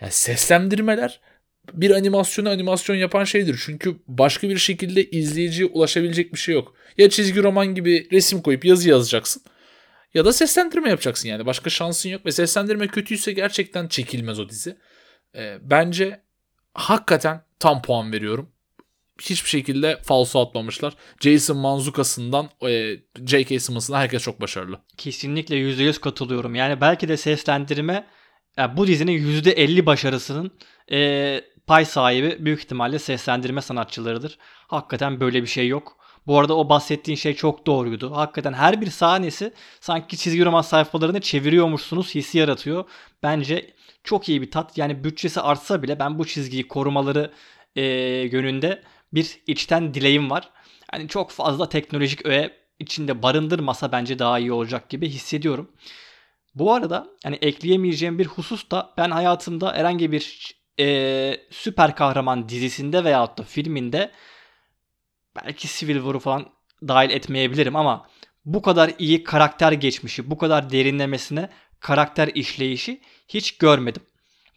yani 0.00 0.12
seslendirmeler 0.12 1.20
bir 1.72 1.90
animasyonu 1.90 2.48
animasyon 2.48 2.96
yapan 2.96 3.24
şeydir. 3.24 3.60
Çünkü 3.64 3.96
başka 4.08 4.48
bir 4.48 4.58
şekilde 4.58 5.10
izleyiciye 5.10 5.68
ulaşabilecek 5.68 6.32
bir 6.34 6.38
şey 6.38 6.54
yok. 6.54 6.74
Ya 6.98 7.10
çizgi 7.10 7.42
roman 7.42 7.74
gibi 7.74 8.08
resim 8.12 8.42
koyup 8.42 8.64
yazı 8.64 8.88
yazacaksın 8.88 9.42
ya 10.14 10.24
da 10.24 10.32
seslendirme 10.32 10.90
yapacaksın 10.90 11.28
yani. 11.28 11.46
Başka 11.46 11.70
şansın 11.70 12.08
yok 12.08 12.26
ve 12.26 12.32
seslendirme 12.32 12.86
kötüyse 12.86 13.32
gerçekten 13.32 13.88
çekilmez 13.88 14.40
o 14.40 14.48
dizi. 14.48 14.76
Ee, 15.36 15.58
bence 15.62 16.20
hakikaten 16.74 17.44
tam 17.58 17.82
puan 17.82 18.12
veriyorum 18.12 18.52
hiçbir 19.20 19.48
şekilde 19.48 19.98
falso 20.02 20.40
atmamışlar. 20.40 20.94
Jason 21.20 21.56
Manzuka'sından 21.56 22.48
e, 22.68 22.96
J.K. 23.26 23.60
Simmons'ına 23.60 23.98
herkes 23.98 24.22
çok 24.22 24.40
başarılı. 24.40 24.80
Kesinlikle 24.96 25.56
%100 25.56 26.00
katılıyorum. 26.00 26.54
Yani 26.54 26.80
belki 26.80 27.08
de 27.08 27.16
seslendirme 27.16 28.06
yani 28.56 28.76
bu 28.76 28.86
dizinin 28.86 29.12
%50 29.12 29.86
başarısının 29.86 30.50
e, 30.92 31.40
pay 31.66 31.84
sahibi 31.84 32.44
büyük 32.44 32.60
ihtimalle 32.60 32.98
seslendirme 32.98 33.60
sanatçılarıdır. 33.60 34.38
Hakikaten 34.68 35.20
böyle 35.20 35.42
bir 35.42 35.46
şey 35.48 35.68
yok. 35.68 35.96
Bu 36.26 36.38
arada 36.38 36.56
o 36.56 36.68
bahsettiğin 36.68 37.16
şey 37.16 37.34
çok 37.34 37.66
doğruydu. 37.66 38.16
Hakikaten 38.16 38.52
her 38.52 38.80
bir 38.80 38.86
sahnesi 38.86 39.52
sanki 39.80 40.16
çizgi 40.16 40.44
roman 40.44 40.62
sayfalarını 40.62 41.20
çeviriyormuşsunuz 41.20 42.14
hissi 42.14 42.38
yaratıyor. 42.38 42.84
Bence 43.22 43.74
çok 44.04 44.28
iyi 44.28 44.42
bir 44.42 44.50
tat. 44.50 44.78
Yani 44.78 45.04
bütçesi 45.04 45.40
artsa 45.40 45.82
bile 45.82 45.98
ben 45.98 46.18
bu 46.18 46.26
çizgiyi 46.26 46.68
korumaları 46.68 47.32
e, 47.76 47.82
yönünde 48.32 48.82
bir 49.12 49.40
içten 49.46 49.94
dileğim 49.94 50.30
var. 50.30 50.50
Yani 50.92 51.08
çok 51.08 51.30
fazla 51.30 51.68
teknolojik 51.68 52.26
öğe 52.26 52.60
içinde 52.78 53.22
barındırmasa 53.22 53.92
bence 53.92 54.18
daha 54.18 54.38
iyi 54.38 54.52
olacak 54.52 54.88
gibi 54.88 55.08
hissediyorum. 55.08 55.70
Bu 56.54 56.72
arada 56.72 57.06
hani 57.24 57.36
ekleyemeyeceğim 57.36 58.18
bir 58.18 58.26
husus 58.26 58.70
da 58.70 58.94
ben 58.96 59.10
hayatımda 59.10 59.74
herhangi 59.74 60.12
bir 60.12 60.54
e, 60.80 61.36
süper 61.50 61.96
kahraman 61.96 62.48
dizisinde 62.48 63.04
veyahut 63.04 63.38
da 63.38 63.42
filminde 63.42 64.10
belki 65.36 65.68
Civil 65.68 65.96
War'u 65.96 66.18
falan 66.18 66.46
dahil 66.88 67.10
etmeyebilirim 67.10 67.76
ama 67.76 68.06
bu 68.44 68.62
kadar 68.62 68.92
iyi 68.98 69.24
karakter 69.24 69.72
geçmişi, 69.72 70.30
bu 70.30 70.38
kadar 70.38 70.70
derinlemesine 70.70 71.50
karakter 71.80 72.28
işleyişi 72.34 73.00
hiç 73.28 73.58
görmedim. 73.58 74.02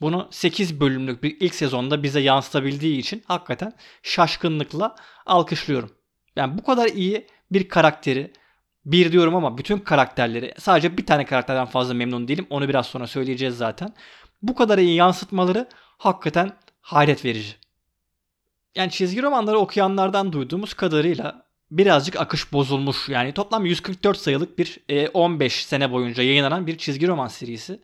Bunu 0.02 0.28
8 0.32 0.80
bölümlük 0.80 1.24
bir 1.24 1.38
ilk 1.40 1.56
sezonda 1.56 2.04
bize 2.04 2.20
yansıtabildiği 2.20 2.98
için 2.98 3.24
hakikaten 3.28 3.74
şaşkınlıkla 4.04 4.96
alkışlıyorum. 5.26 5.92
Yani 6.36 6.58
bu 6.58 6.64
kadar 6.64 6.88
iyi 6.88 7.28
bir 7.52 7.70
karakteri 7.70 8.34
bir 8.86 9.12
diyorum 9.12 9.36
ama 9.36 9.58
bütün 9.58 9.78
karakterleri 9.78 10.54
sadece 10.60 10.98
bir 10.98 11.06
tane 11.06 11.26
karakterden 11.26 11.66
fazla 11.66 11.94
memnun 11.94 12.28
değilim. 12.28 12.48
Onu 12.50 12.70
biraz 12.70 12.86
sonra 12.86 13.08
söyleyeceğiz 13.08 13.58
zaten. 13.58 13.94
Bu 14.42 14.56
kadar 14.56 14.78
iyi 14.78 14.96
yansıtmaları 14.96 15.70
hakikaten 15.98 16.52
hayret 16.82 17.26
verici. 17.26 17.56
Yani 18.76 18.92
çizgi 18.92 19.22
romanları 19.22 19.58
okuyanlardan 19.58 20.34
duyduğumuz 20.34 20.74
kadarıyla 20.74 21.46
birazcık 21.72 22.20
akış 22.20 22.54
bozulmuş. 22.54 23.10
Yani 23.10 23.34
toplam 23.34 23.66
144 23.66 24.18
sayılık 24.18 24.60
bir 24.60 24.80
15 25.14 25.60
e, 25.60 25.68
sene 25.68 25.92
boyunca 25.92 26.24
yayınlanan 26.24 26.68
bir 26.68 26.78
çizgi 26.78 27.08
roman 27.08 27.28
serisi. 27.28 27.80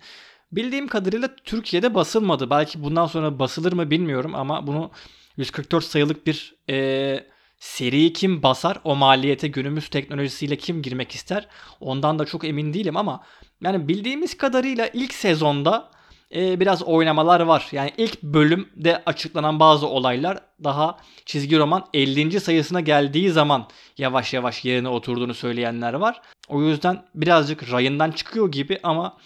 Bildiğim 0.52 0.88
kadarıyla 0.88 1.30
Türkiye'de 1.44 1.96
basılmadı. 1.96 2.50
Belki 2.50 2.84
bundan 2.84 3.06
sonra 3.06 3.40
basılır 3.40 3.74
mı 3.74 3.92
bilmiyorum 3.92 4.36
ama 4.36 4.68
bunu 4.68 4.92
144 5.38 5.84
sayılık 5.84 6.28
bir 6.28 6.56
e, 6.70 7.20
seriyi 7.58 8.14
kim 8.14 8.44
basar? 8.44 8.80
O 8.84 8.96
maliyete 8.96 9.48
günümüz 9.48 9.90
teknolojisiyle 9.90 10.56
kim 10.56 10.82
girmek 10.82 11.12
ister? 11.12 11.48
Ondan 11.80 12.20
da 12.20 12.26
çok 12.26 12.46
emin 12.46 12.74
değilim 12.74 12.98
ama 12.98 13.24
yani 13.62 13.88
bildiğimiz 13.88 14.38
kadarıyla 14.38 14.90
ilk 14.94 15.14
sezonda 15.14 15.92
e, 16.36 16.60
biraz 16.60 16.84
oynamalar 16.84 17.40
var. 17.40 17.68
Yani 17.72 17.94
ilk 17.98 18.24
bölümde 18.24 19.04
açıklanan 19.06 19.60
bazı 19.60 19.88
olaylar 19.88 20.40
daha 20.64 20.98
çizgi 21.26 21.58
roman 21.58 21.86
50. 21.94 22.40
sayısına 22.40 22.82
geldiği 22.82 23.30
zaman 23.30 23.68
yavaş 23.98 24.34
yavaş 24.34 24.66
yerine 24.66 24.90
oturduğunu 24.90 25.34
söyleyenler 25.34 25.94
var. 25.94 26.22
O 26.48 26.62
yüzden 26.64 27.06
birazcık 27.16 27.72
rayından 27.72 28.12
çıkıyor 28.12 28.52
gibi 28.52 28.80
ama 28.84 29.18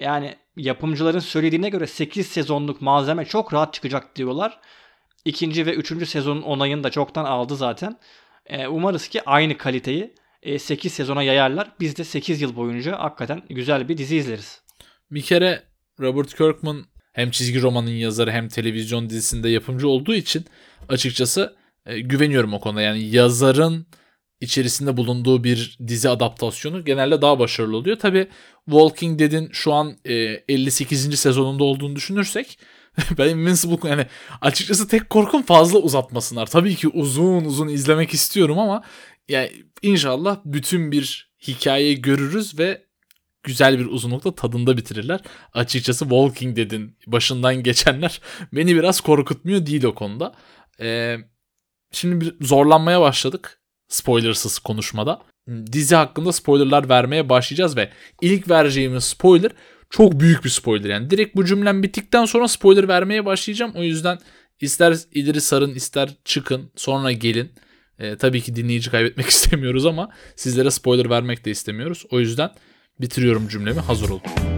yani 0.00 0.36
yapımcıların 0.56 1.18
söylediğine 1.18 1.68
göre 1.68 1.86
8 1.86 2.26
sezonluk 2.26 2.82
malzeme 2.82 3.24
çok 3.24 3.54
rahat 3.54 3.74
çıkacak 3.74 4.16
diyorlar. 4.16 4.60
İkinci 5.24 5.66
ve 5.66 5.74
üçüncü 5.74 6.06
sezonun 6.06 6.42
onayını 6.42 6.84
da 6.84 6.90
çoktan 6.90 7.24
aldı 7.24 7.56
zaten. 7.56 7.98
E, 8.46 8.66
umarız 8.66 9.08
ki 9.08 9.22
aynı 9.26 9.58
kaliteyi 9.58 10.14
e, 10.42 10.58
8 10.58 10.92
sezona 10.92 11.22
yayarlar. 11.22 11.68
Biz 11.80 11.96
de 11.96 12.04
8 12.04 12.40
yıl 12.40 12.56
boyunca 12.56 12.98
hakikaten 12.98 13.42
güzel 13.50 13.88
bir 13.88 13.98
dizi 13.98 14.16
izleriz. 14.16 14.62
Bir 15.10 15.22
kere 15.22 15.62
Robert 16.00 16.34
Kirkman 16.34 16.84
hem 17.12 17.30
çizgi 17.30 17.62
romanın 17.62 17.90
yazarı 17.90 18.30
hem 18.32 18.48
televizyon 18.48 19.10
dizisinde 19.10 19.48
yapımcı 19.48 19.88
olduğu 19.88 20.14
için 20.14 20.44
açıkçası 20.88 21.56
e, 21.86 22.00
güveniyorum 22.00 22.54
o 22.54 22.60
konuda. 22.60 22.82
Yani 22.82 23.02
yazarın 23.02 23.86
içerisinde 24.42 24.96
bulunduğu 24.96 25.44
bir 25.44 25.78
dizi 25.86 26.08
adaptasyonu 26.08 26.84
genelde 26.84 27.22
daha 27.22 27.38
başarılı 27.38 27.76
oluyor. 27.76 27.98
Tabi 27.98 28.28
Walking 28.64 29.18
Dead'in 29.18 29.48
şu 29.52 29.72
an 29.72 29.96
e, 30.04 30.14
58. 30.14 31.18
sezonunda 31.18 31.64
olduğunu 31.64 31.96
düşünürsek 31.96 32.58
ben 33.18 33.28
Invincible 33.28 33.88
yani 33.88 34.06
açıkçası 34.40 34.88
tek 34.88 35.10
korkum 35.10 35.42
fazla 35.42 35.78
uzatmasınlar. 35.78 36.46
Tabii 36.46 36.74
ki 36.76 36.88
uzun 36.88 37.44
uzun 37.44 37.68
izlemek 37.68 38.14
istiyorum 38.14 38.58
ama 38.58 38.82
yani 39.28 39.50
inşallah 39.82 40.38
bütün 40.44 40.92
bir 40.92 41.32
hikayeyi 41.48 42.02
görürüz 42.02 42.58
ve 42.58 42.84
güzel 43.42 43.78
bir 43.78 43.86
uzunlukta 43.86 44.34
tadında 44.34 44.76
bitirirler. 44.76 45.20
Açıkçası 45.52 46.04
Walking 46.04 46.56
Dead'in 46.56 46.96
başından 47.06 47.62
geçenler 47.62 48.20
beni 48.52 48.76
biraz 48.76 49.00
korkutmuyor 49.00 49.66
değil 49.66 49.84
o 49.84 49.94
konuda. 49.94 50.34
Ee, 50.80 51.16
şimdi 51.92 52.20
bir 52.20 52.46
zorlanmaya 52.46 53.00
başladık 53.00 53.61
spoilersız 53.92 54.58
konuşmada. 54.58 55.22
Dizi 55.72 55.94
hakkında 55.94 56.32
spoilerlar 56.32 56.88
vermeye 56.88 57.28
başlayacağız 57.28 57.76
ve 57.76 57.90
ilk 58.20 58.50
vereceğimiz 58.50 59.04
spoiler 59.04 59.50
çok 59.90 60.20
büyük 60.20 60.44
bir 60.44 60.50
spoiler. 60.50 60.90
Yani 60.90 61.10
direkt 61.10 61.36
bu 61.36 61.44
cümlem 61.44 61.82
bittikten 61.82 62.24
sonra 62.24 62.48
spoiler 62.48 62.88
vermeye 62.88 63.24
başlayacağım. 63.24 63.72
O 63.74 63.82
yüzden 63.82 64.18
ister 64.60 64.96
ileri 65.12 65.40
sarın 65.40 65.74
ister 65.74 66.10
çıkın 66.24 66.70
sonra 66.76 67.12
gelin. 67.12 67.52
Ee, 67.98 68.16
tabii 68.16 68.40
ki 68.40 68.56
dinleyici 68.56 68.90
kaybetmek 68.90 69.26
istemiyoruz 69.30 69.86
ama 69.86 70.10
sizlere 70.36 70.70
spoiler 70.70 71.10
vermek 71.10 71.44
de 71.44 71.50
istemiyoruz. 71.50 72.04
O 72.10 72.20
yüzden 72.20 72.50
bitiriyorum 73.00 73.48
cümlemi 73.48 73.80
hazır 73.80 74.10
olun. 74.10 74.51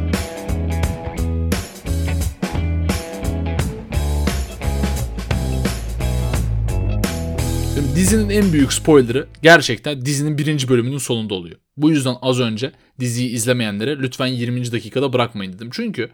Dizinin 7.94 8.30
en 8.30 8.52
büyük 8.52 8.72
spoilerı 8.72 9.26
gerçekten 9.42 10.04
dizinin 10.04 10.38
birinci 10.38 10.68
bölümünün 10.68 10.98
sonunda 10.98 11.34
oluyor. 11.34 11.56
Bu 11.76 11.90
yüzden 11.90 12.16
az 12.22 12.40
önce 12.40 12.72
diziyi 13.00 13.30
izlemeyenlere 13.30 13.98
lütfen 13.98 14.26
20. 14.26 14.72
dakikada 14.72 15.12
bırakmayın 15.12 15.52
dedim. 15.52 15.70
Çünkü 15.72 16.10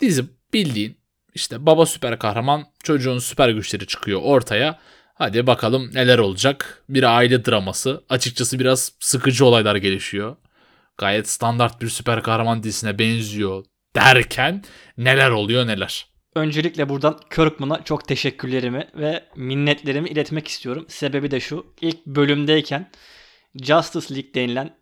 dizi 0.00 0.24
bildiğin 0.52 0.96
işte 1.34 1.66
baba 1.66 1.86
süper 1.86 2.18
kahraman 2.18 2.64
çocuğun 2.82 3.18
süper 3.18 3.48
güçleri 3.48 3.86
çıkıyor 3.86 4.20
ortaya. 4.22 4.78
Hadi 5.14 5.46
bakalım 5.46 5.90
neler 5.94 6.18
olacak. 6.18 6.84
Bir 6.88 7.02
aile 7.16 7.44
draması. 7.44 8.04
Açıkçası 8.08 8.58
biraz 8.58 8.92
sıkıcı 9.00 9.44
olaylar 9.44 9.76
gelişiyor. 9.76 10.36
Gayet 10.98 11.28
standart 11.28 11.82
bir 11.82 11.88
süper 11.88 12.22
kahraman 12.22 12.62
dizisine 12.62 12.98
benziyor 12.98 13.64
derken 13.96 14.64
neler 14.98 15.30
oluyor 15.30 15.66
neler. 15.66 16.06
Öncelikle 16.38 16.88
buradan 16.88 17.20
Kirkman'a 17.34 17.84
çok 17.84 18.08
teşekkürlerimi 18.08 18.88
ve 18.94 19.24
minnetlerimi 19.36 20.08
iletmek 20.08 20.48
istiyorum. 20.48 20.86
Sebebi 20.88 21.30
de 21.30 21.40
şu. 21.40 21.66
İlk 21.80 22.06
bölümdeyken 22.06 22.90
Justice 23.54 24.14
League 24.14 24.34
denilen 24.34 24.78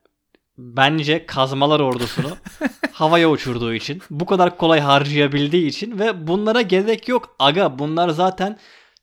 bence 0.59 1.27
kazmalar 1.27 1.81
ordusunu 1.81 2.37
havaya 2.93 3.31
uçurduğu 3.31 3.75
için, 3.75 4.03
bu 4.11 4.27
kadar 4.27 4.59
kolay 4.59 4.81
harcayabildiği 4.81 5.67
için 5.67 5.99
ve 5.99 6.27
bunlara 6.27 6.63
gerek 6.63 7.09
yok. 7.09 7.37
Aga 7.39 7.79
bunlar 7.79 8.09
zaten 8.09 8.59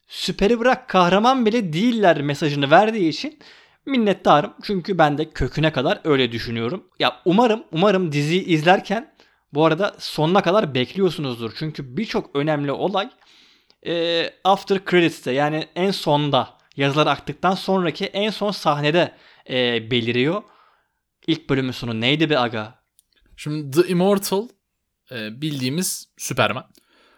süperi 0.08 0.60
bırak 0.60 0.90
kahraman 0.90 1.46
bile 1.46 1.74
değiller 1.74 2.22
mesajını 2.22 2.72
verdiği 2.72 3.10
için 3.10 3.40
minnettarım. 3.86 4.54
Çünkü 4.64 4.98
ben 4.98 5.18
de 5.18 5.30
köküne 5.30 5.72
kadar 5.72 6.00
öyle 6.04 6.32
düşünüyorum. 6.32 6.84
Ya 7.00 7.22
umarım 7.26 7.64
umarım 7.72 8.12
diziyi 8.12 8.46
izlerken 8.46 9.13
bu 9.54 9.66
arada 9.66 9.96
sonuna 10.00 10.42
kadar 10.42 10.76
bekliyorsunuzdur. 10.76 11.52
Çünkü 11.60 11.98
birçok 11.98 12.36
önemli 12.36 12.72
olay 12.72 13.10
e, 13.86 14.30
after 14.44 14.80
credits'te 14.90 15.32
yani 15.32 15.68
en 15.76 15.92
sonda 15.92 16.58
yazılar 16.78 17.08
aktıktan 17.08 17.56
sonraki 17.56 18.06
en 18.06 18.30
son 18.30 18.52
sahnede 18.52 19.14
e, 19.50 19.92
beliriyor. 19.92 20.44
İlk 21.28 21.50
bölümün 21.50 21.72
sonu 21.72 22.02
neydi 22.02 22.30
be 22.30 22.40
aga? 22.40 22.84
Şimdi 23.38 23.82
The 23.82 23.88
Immortal 23.88 24.48
e, 25.12 25.42
bildiğimiz 25.42 26.08
Superman. 26.18 26.66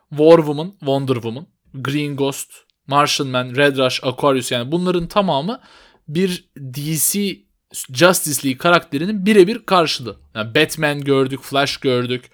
War 0.10 0.38
Woman, 0.38 0.72
Wonder 0.80 1.14
Woman, 1.14 1.48
Green 1.74 2.16
Ghost, 2.16 2.52
Martian 2.88 3.30
Man, 3.30 3.56
Red 3.56 3.78
Rush, 3.78 4.00
Aquarius 4.04 4.52
yani 4.52 4.72
bunların 4.72 5.08
tamamı 5.08 5.62
bir 6.08 6.50
DC 6.74 7.45
Justice 7.74 8.48
League 8.48 8.58
karakterinin 8.58 9.26
birebir 9.26 9.66
karşılığı. 9.66 10.18
Yani 10.36 10.56
Batman 10.56 11.02
gördük, 11.02 11.42
Flash 11.42 11.78
gördük 11.78 12.32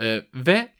e, 0.00 0.22
ve 0.34 0.72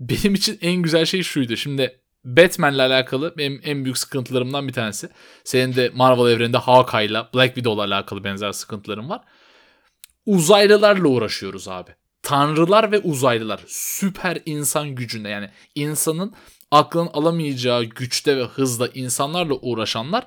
benim 0.00 0.34
için 0.34 0.58
en 0.62 0.82
güzel 0.82 1.04
şey 1.04 1.22
şuydu. 1.22 1.56
Şimdi 1.56 2.00
Batman'le 2.24 2.78
alakalı 2.78 3.34
benim 3.38 3.60
en 3.64 3.84
büyük 3.84 3.98
sıkıntılarımdan 3.98 4.68
bir 4.68 4.72
tanesi. 4.72 5.08
Senin 5.44 5.76
de 5.76 5.90
Marvel 5.94 6.32
evreninde 6.32 6.58
Hawkeye'la, 6.58 7.30
Black 7.34 7.54
Widow'la 7.54 7.86
alakalı 7.86 8.24
benzer 8.24 8.52
sıkıntılarım 8.52 9.10
var. 9.10 9.20
Uzaylılarla 10.26 11.08
uğraşıyoruz 11.08 11.68
abi. 11.68 11.90
Tanrılar 12.22 12.92
ve 12.92 12.98
uzaylılar 12.98 13.60
süper 13.66 14.38
insan 14.46 14.88
gücünde 14.88 15.28
yani 15.28 15.50
insanın 15.74 16.34
aklın 16.70 17.06
alamayacağı 17.06 17.84
güçte 17.84 18.36
ve 18.36 18.44
hızda 18.44 18.88
insanlarla 18.88 19.54
uğraşanlar 19.54 20.26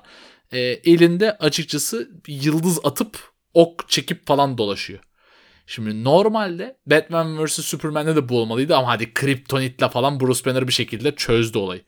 e, 0.52 0.58
elinde 0.60 1.38
açıkçası 1.38 2.10
yıldız 2.28 2.78
atıp 2.84 3.30
ok 3.54 3.88
çekip 3.88 4.26
falan 4.26 4.58
dolaşıyor. 4.58 5.00
Şimdi 5.66 6.04
normalde 6.04 6.76
Batman 6.86 7.44
vs 7.44 7.60
Superman'de 7.60 8.16
de 8.16 8.28
bu 8.28 8.40
olmalıydı 8.40 8.76
ama 8.76 8.88
hadi 8.88 9.14
Kryptonit'le 9.14 9.88
falan 9.92 10.20
Bruce 10.20 10.44
Banner 10.44 10.68
bir 10.68 10.72
şekilde 10.72 11.14
çözdü 11.14 11.58
olayı. 11.58 11.82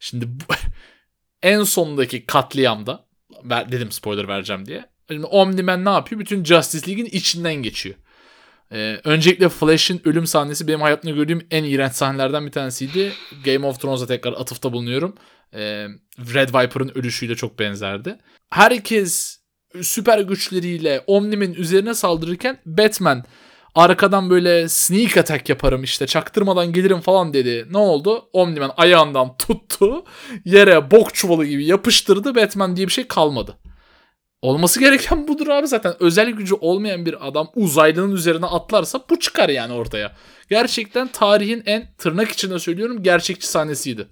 Şimdi 0.00 0.28
bu, 0.28 0.54
en 1.42 1.62
sondaki 1.62 2.26
katliamda 2.26 3.06
dedim 3.44 3.92
spoiler 3.92 4.28
vereceğim 4.28 4.66
diye. 4.66 4.84
Şimdi 5.10 5.26
Omni-Man 5.26 5.84
ne 5.84 5.90
yapıyor? 5.90 6.20
Bütün 6.20 6.44
Justice 6.44 6.86
League'in 6.90 7.06
içinden 7.06 7.54
geçiyor. 7.54 7.94
Ee, 8.72 9.00
öncelikle 9.04 9.48
Flash'in 9.48 10.08
ölüm 10.08 10.26
sahnesi 10.26 10.68
benim 10.68 10.80
hayatımda 10.80 11.14
gördüğüm 11.14 11.46
en 11.50 11.64
iğrenç 11.64 11.92
sahnelerden 11.92 12.46
bir 12.46 12.52
tanesiydi. 12.52 13.12
Game 13.44 13.66
of 13.66 13.80
Thrones'a 13.80 14.06
tekrar 14.06 14.32
atıfta 14.32 14.72
bulunuyorum. 14.72 15.14
Red 16.34 16.48
Viper'ın 16.48 16.92
ölüşüyle 16.94 17.34
çok 17.34 17.58
benzerdi. 17.58 18.18
Herkes 18.50 19.40
süper 19.82 20.18
güçleriyle 20.18 21.04
Omni'nin 21.06 21.54
üzerine 21.54 21.94
saldırırken 21.94 22.58
Batman 22.66 23.24
arkadan 23.74 24.30
böyle 24.30 24.68
sneak 24.68 25.16
attack 25.16 25.48
yaparım 25.48 25.82
işte 25.82 26.06
çaktırmadan 26.06 26.72
gelirim 26.72 27.00
falan 27.00 27.34
dedi. 27.34 27.66
Ne 27.70 27.78
oldu? 27.78 28.28
Omniman 28.32 28.72
ayağından 28.76 29.36
tuttu. 29.36 30.04
Yere 30.44 30.90
bok 30.90 31.14
çuvalı 31.14 31.46
gibi 31.46 31.66
yapıştırdı. 31.66 32.34
Batman 32.34 32.76
diye 32.76 32.86
bir 32.86 32.92
şey 32.92 33.08
kalmadı. 33.08 33.58
Olması 34.42 34.80
gereken 34.80 35.28
budur 35.28 35.48
abi 35.48 35.66
zaten. 35.66 35.94
Özel 36.00 36.30
gücü 36.30 36.54
olmayan 36.54 37.06
bir 37.06 37.28
adam 37.28 37.50
uzaylının 37.54 38.12
üzerine 38.12 38.46
atlarsa 38.46 39.04
bu 39.10 39.18
çıkar 39.18 39.48
yani 39.48 39.72
ortaya. 39.72 40.16
Gerçekten 40.50 41.08
tarihin 41.08 41.62
en 41.66 41.94
tırnak 41.98 42.30
içinde 42.30 42.58
söylüyorum 42.58 43.02
gerçekçi 43.02 43.46
sahnesiydi. 43.46 44.08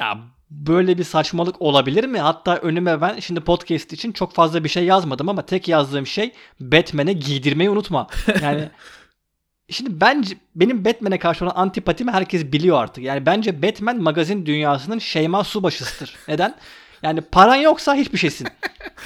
Ya 0.00 0.18
böyle 0.50 0.98
bir 0.98 1.04
saçmalık 1.04 1.62
olabilir 1.62 2.04
mi? 2.04 2.18
Hatta 2.18 2.56
önüme 2.56 3.00
ben 3.00 3.20
şimdi 3.20 3.40
podcast 3.40 3.92
için 3.92 4.12
çok 4.12 4.32
fazla 4.34 4.64
bir 4.64 4.68
şey 4.68 4.84
yazmadım 4.84 5.28
ama 5.28 5.46
tek 5.46 5.68
yazdığım 5.68 6.06
şey 6.06 6.32
Batman'e 6.60 7.12
giydirmeyi 7.12 7.70
unutma. 7.70 8.06
Yani 8.42 8.68
Şimdi 9.70 10.00
bence 10.00 10.36
benim 10.54 10.84
Batman'e 10.84 11.18
karşı 11.18 11.44
olan 11.44 11.54
antipatimi 11.56 12.10
herkes 12.10 12.44
biliyor 12.44 12.82
artık. 12.82 13.04
Yani 13.04 13.26
bence 13.26 13.62
Batman 13.62 14.02
magazin 14.02 14.46
dünyasının 14.46 14.98
Şeyma 14.98 15.44
Subaşı'sıdır. 15.44 16.16
Neden? 16.28 16.54
Yani 17.02 17.20
paran 17.20 17.56
yoksa 17.56 17.94
hiçbir 17.94 18.18
şeysin. 18.18 18.48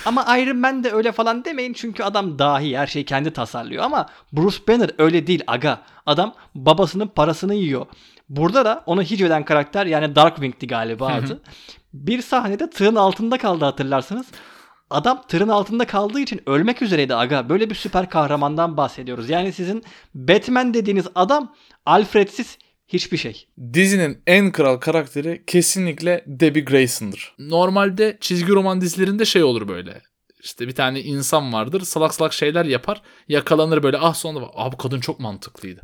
Ama 0.04 0.38
Iron 0.38 0.56
Man 0.56 0.84
de 0.84 0.92
öyle 0.92 1.12
falan 1.12 1.44
demeyin 1.44 1.72
çünkü 1.72 2.02
adam 2.02 2.38
dahi 2.38 2.78
her 2.78 2.86
şeyi 2.86 3.04
kendi 3.04 3.30
tasarlıyor. 3.30 3.84
Ama 3.84 4.06
Bruce 4.32 4.58
Banner 4.68 4.90
öyle 4.98 5.26
değil 5.26 5.42
aga. 5.46 5.80
Adam 6.06 6.34
babasının 6.54 7.06
parasını 7.06 7.54
yiyor. 7.54 7.86
Burada 8.28 8.64
da 8.64 8.82
onu 8.86 9.02
hiç 9.02 9.20
eden 9.20 9.44
karakter 9.44 9.86
yani 9.86 10.16
Darkwing'di 10.16 10.66
galiba 10.66 11.06
adı. 11.06 11.40
bir 11.94 12.22
sahnede 12.22 12.70
tığın 12.70 12.94
altında 12.94 13.38
kaldı 13.38 13.64
hatırlarsınız. 13.64 14.26
Adam 14.90 15.22
tırın 15.28 15.48
altında 15.48 15.86
kaldığı 15.86 16.20
için 16.20 16.40
ölmek 16.46 16.82
üzereydi 16.82 17.14
aga. 17.14 17.48
Böyle 17.48 17.70
bir 17.70 17.74
süper 17.74 18.10
kahramandan 18.10 18.76
bahsediyoruz. 18.76 19.30
Yani 19.30 19.52
sizin 19.52 19.84
Batman 20.14 20.74
dediğiniz 20.74 21.06
adam 21.14 21.54
Alfred'siz 21.86 22.58
hiçbir 22.92 23.16
şey. 23.16 23.46
Dizinin 23.72 24.22
en 24.26 24.52
kral 24.52 24.76
karakteri 24.76 25.42
kesinlikle 25.46 26.24
Debbie 26.26 26.62
Grayson'dır. 26.62 27.34
Normalde 27.38 28.18
çizgi 28.20 28.52
roman 28.52 28.80
dizilerinde 28.80 29.24
şey 29.24 29.42
olur 29.42 29.68
böyle. 29.68 30.02
İşte 30.42 30.68
bir 30.68 30.74
tane 30.74 31.00
insan 31.00 31.52
vardır 31.52 31.80
salak 31.80 32.14
salak 32.14 32.32
şeyler 32.32 32.64
yapar 32.64 33.02
yakalanır 33.28 33.82
böyle 33.82 33.98
ah 33.98 34.14
sonra 34.14 34.44
abi 34.54 34.76
kadın 34.76 35.00
çok 35.00 35.20
mantıklıydı. 35.20 35.80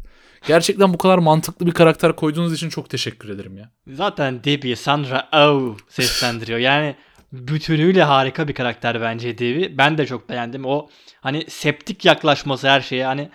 Gerçekten 0.47 0.95
bu 0.95 0.99
kadar 0.99 1.19
mantıklı 1.19 1.67
bir 1.67 1.73
karakter 1.73 2.17
koyduğunuz 2.17 2.55
için 2.55 2.69
çok 2.69 2.91
teşekkür 2.91 3.29
ederim 3.29 3.57
ya. 3.57 3.71
Zaten 3.87 4.45
Debbie 4.45 4.77
Sandra 4.77 5.29
Oh 5.33 5.77
seslendiriyor. 5.89 6.59
Yani 6.59 6.97
bütünüyle 7.33 8.03
harika 8.03 8.49
bir 8.49 8.55
karakter 8.55 9.01
bence 9.01 9.39
Debbie. 9.39 9.79
Ben 9.79 9.99
de 9.99 10.07
çok 10.07 10.29
beğendim. 10.29 10.65
O 10.65 10.89
hani 11.21 11.45
septik 11.49 12.05
yaklaşması 12.05 12.69
her 12.69 12.81
şeye. 12.81 13.07
Hani 13.07 13.31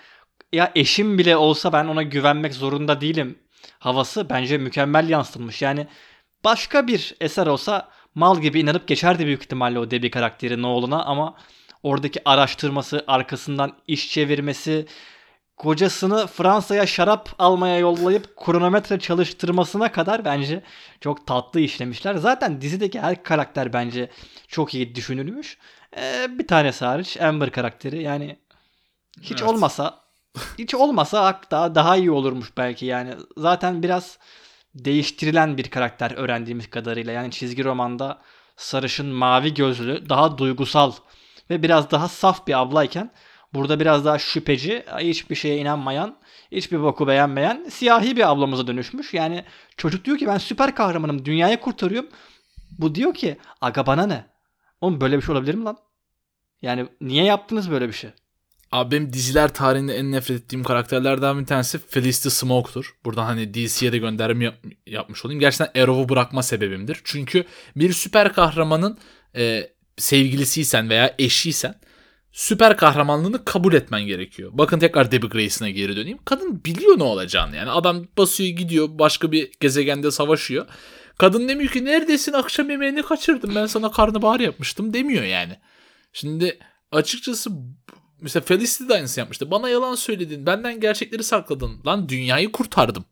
ya 0.54 0.72
eşim 0.76 1.18
bile 1.18 1.38
olsa 1.38 1.74
ben 1.74 1.86
ona 1.86 2.04
güvenmek 2.04 2.54
zorunda 2.54 3.02
değilim 3.02 3.38
havası 3.82 4.30
bence 4.30 4.58
mükemmel 4.58 5.10
yansıtılmış. 5.10 5.62
Yani 5.62 5.88
başka 6.44 6.88
bir 6.88 7.16
eser 7.22 7.48
olsa 7.48 7.90
mal 8.16 8.42
gibi 8.42 8.60
inanıp 8.60 8.88
geçerdi 8.88 9.26
büyük 9.26 9.44
ihtimalle 9.44 9.80
o 9.80 9.92
Debbie 9.92 10.12
karakteri 10.12 10.62
Nolan'a 10.62 11.04
ama 11.06 11.36
oradaki 11.84 12.22
araştırması, 12.26 13.04
arkasından 13.08 13.74
iş 13.88 14.12
çevirmesi, 14.12 14.86
kocasını 15.58 16.28
Fransa'ya 16.28 16.88
şarap 16.88 17.30
almaya 17.40 17.78
yollayıp 17.78 18.38
kronometre 18.38 19.00
çalıştırmasına 19.00 19.92
kadar 19.92 20.26
bence 20.26 20.64
çok 21.00 21.28
tatlı 21.28 21.60
işlemişler. 21.60 22.16
Zaten 22.16 22.62
dizideki 22.62 23.02
her 23.02 23.24
karakter 23.24 23.74
bence 23.74 24.10
çok 24.48 24.74
iyi 24.74 24.96
düşünülmüş. 24.96 25.58
Ee, 25.98 26.28
bir 26.40 26.48
tanesi 26.48 26.86
hariç 26.86 27.22
Amber 27.22 27.52
karakteri 27.52 28.04
yani 28.04 28.40
hiç 29.22 29.42
evet. 29.42 29.44
olmasa 29.44 30.02
hiç 30.58 30.76
olmasa 30.76 31.26
hatta 31.26 31.76
daha 31.76 31.98
iyi 31.98 32.12
olurmuş 32.12 32.58
belki 32.58 32.86
yani. 32.86 33.14
Zaten 33.38 33.84
biraz 33.84 34.18
değiştirilen 34.76 35.58
bir 35.58 35.70
karakter 35.70 36.12
öğrendiğimiz 36.12 36.70
kadarıyla. 36.70 37.14
Yani 37.14 37.32
çizgi 37.32 37.64
romanda 37.64 38.22
sarışın 38.56 39.08
mavi 39.08 39.54
gözlü, 39.54 40.10
daha 40.10 40.38
duygusal 40.38 40.92
ve 41.50 41.64
biraz 41.64 41.92
daha 41.92 42.08
saf 42.08 42.48
bir 42.48 42.62
ablayken 42.62 43.12
burada 43.54 43.80
biraz 43.80 44.06
daha 44.06 44.20
şüpheci, 44.20 44.86
hiçbir 45.00 45.36
şeye 45.36 45.58
inanmayan, 45.58 46.18
hiçbir 46.52 46.82
boku 46.82 47.08
beğenmeyen 47.08 47.66
siyahi 47.70 48.18
bir 48.18 48.32
ablamıza 48.32 48.68
dönüşmüş. 48.68 49.14
Yani 49.14 49.46
çocuk 49.78 50.06
diyor 50.06 50.18
ki 50.18 50.28
ben 50.28 50.38
süper 50.38 50.76
kahramanım, 50.76 51.26
dünyayı 51.26 51.60
kurtarıyorum. 51.60 52.10
Bu 52.80 52.96
diyor 52.96 53.14
ki 53.14 53.38
aga 53.62 53.86
bana 53.86 54.08
ne? 54.08 54.26
Oğlum 54.82 55.02
böyle 55.02 55.18
bir 55.18 55.22
şey 55.22 55.36
olabilir 55.36 55.56
mi 55.56 55.64
lan? 55.64 55.78
Yani 56.62 56.88
niye 57.02 57.24
yaptınız 57.24 57.72
böyle 57.72 57.88
bir 57.88 57.94
şey? 57.94 58.10
Abi 58.72 58.92
benim 58.92 59.14
diziler 59.14 59.54
tarihinde 59.54 59.96
en 59.98 60.12
nefret 60.12 60.42
ettiğim 60.42 60.64
karakterlerden 60.64 61.40
bir 61.40 61.46
tanesi 61.46 61.78
Felicity 61.88 62.30
Smoke'tur. 62.30 62.96
Buradan 63.06 63.24
hani 63.26 63.54
DC'ye 63.54 63.92
de 63.92 63.98
gönderme 63.98 64.44
yap- 64.46 64.66
yapmış 64.88 65.26
olayım. 65.26 65.40
Gerçekten 65.40 65.82
Arrow'u 65.82 66.10
bırakma 66.10 66.44
sebebimdir. 66.44 67.02
Çünkü 67.04 67.44
bir 67.76 67.94
süper 67.94 68.34
kahramanın 68.34 68.98
e, 69.36 69.70
sevgilisiysen 69.98 70.90
veya 70.90 71.16
eşiysen 71.20 71.76
süper 72.32 72.78
kahramanlığını 72.78 73.46
kabul 73.46 73.74
etmen 73.74 74.02
gerekiyor. 74.02 74.50
Bakın 74.54 74.80
tekrar 74.80 75.12
Debbie 75.12 75.30
Grayson'a 75.30 75.70
geri 75.70 75.96
döneyim. 75.96 76.18
Kadın 76.26 76.66
biliyor 76.66 77.00
ne 77.00 77.04
olacağını 77.04 77.56
yani. 77.56 77.70
Adam 77.70 78.06
basıyor 78.18 78.50
gidiyor 78.50 78.88
başka 78.92 79.32
bir 79.32 79.52
gezegende 79.60 80.12
savaşıyor. 80.12 80.66
Kadın 81.18 81.48
demiyor 81.48 81.72
ki 81.72 81.86
neredesin 81.86 82.34
akşam 82.34 82.70
yemeğini 82.70 83.02
kaçırdım 83.04 83.56
ben 83.56 83.66
sana 83.66 83.92
karnabahar 83.92 84.40
yapmıştım 84.40 84.94
demiyor 84.94 85.24
yani. 85.24 85.60
Şimdi 86.14 86.60
açıkçası 86.92 87.52
Mesela 88.22 88.44
Felicity 88.44 88.90
de 88.90 88.94
aynısı 88.94 89.20
yapmıştı. 89.20 89.52
Bana 89.52 89.70
yalan 89.70 89.96
söyledin. 89.96 90.46
Benden 90.46 90.80
gerçekleri 90.80 91.24
sakladın. 91.24 91.72
Lan 91.86 92.10
dünyayı 92.10 92.52
kurtardım. 92.52 93.06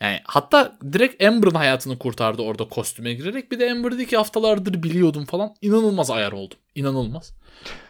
Yani 0.00 0.20
hatta 0.24 0.78
direkt 0.92 1.22
Amber'ın 1.22 1.54
hayatını 1.54 1.98
kurtardı 1.98 2.42
orada 2.42 2.68
kostüme 2.68 3.14
girerek. 3.14 3.52
Bir 3.52 3.58
de 3.58 3.70
Amber'ı 3.72 4.04
ki 4.04 4.16
haftalardır 4.16 4.82
biliyordum 4.82 5.24
falan. 5.24 5.54
İnanılmaz 5.62 6.10
ayar 6.10 6.32
oldum. 6.32 6.58
İnanılmaz. 6.74 7.34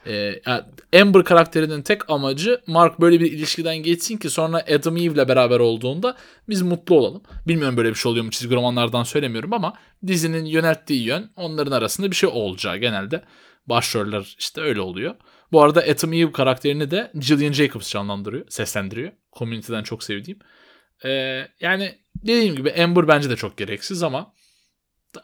Ee, 0.06 0.40
yani 0.46 0.62
Amber 1.00 1.24
karakterinin 1.24 1.82
tek 1.82 2.10
amacı 2.10 2.60
Mark 2.66 3.00
böyle 3.00 3.20
bir 3.20 3.32
ilişkiden 3.32 3.76
geçsin 3.76 4.16
ki 4.16 4.30
sonra 4.30 4.64
Adam 4.74 4.96
Eve'le 4.96 5.28
beraber 5.28 5.60
olduğunda 5.60 6.16
biz 6.48 6.62
mutlu 6.62 6.94
olalım. 6.98 7.22
Bilmiyorum 7.48 7.76
böyle 7.76 7.88
bir 7.90 7.94
şey 7.94 8.10
oluyor 8.10 8.24
mu 8.24 8.30
çizgi 8.30 8.54
romanlardan 8.54 9.02
söylemiyorum 9.02 9.52
ama 9.52 9.74
dizinin 10.06 10.44
yönelttiği 10.44 11.04
yön 11.04 11.30
onların 11.36 11.72
arasında 11.72 12.10
bir 12.10 12.16
şey 12.16 12.28
olacağı 12.28 12.76
genelde. 12.76 13.22
Başroller 13.66 14.36
işte 14.38 14.60
öyle 14.60 14.80
oluyor. 14.80 15.14
Bu 15.54 15.62
arada 15.62 15.80
Adam 15.80 16.12
Eve 16.12 16.32
karakterini 16.32 16.90
de 16.90 17.10
Gillian 17.14 17.52
Jacobs 17.52 17.90
canlandırıyor, 17.90 18.44
seslendiriyor. 18.48 19.12
Community'den 19.38 19.82
çok 19.82 20.02
sevdiğim. 20.02 20.38
Ee, 21.04 21.48
yani 21.60 21.98
dediğim 22.14 22.56
gibi 22.56 22.72
Amber 22.82 23.08
bence 23.08 23.30
de 23.30 23.36
çok 23.36 23.56
gereksiz 23.56 24.02
ama 24.02 24.32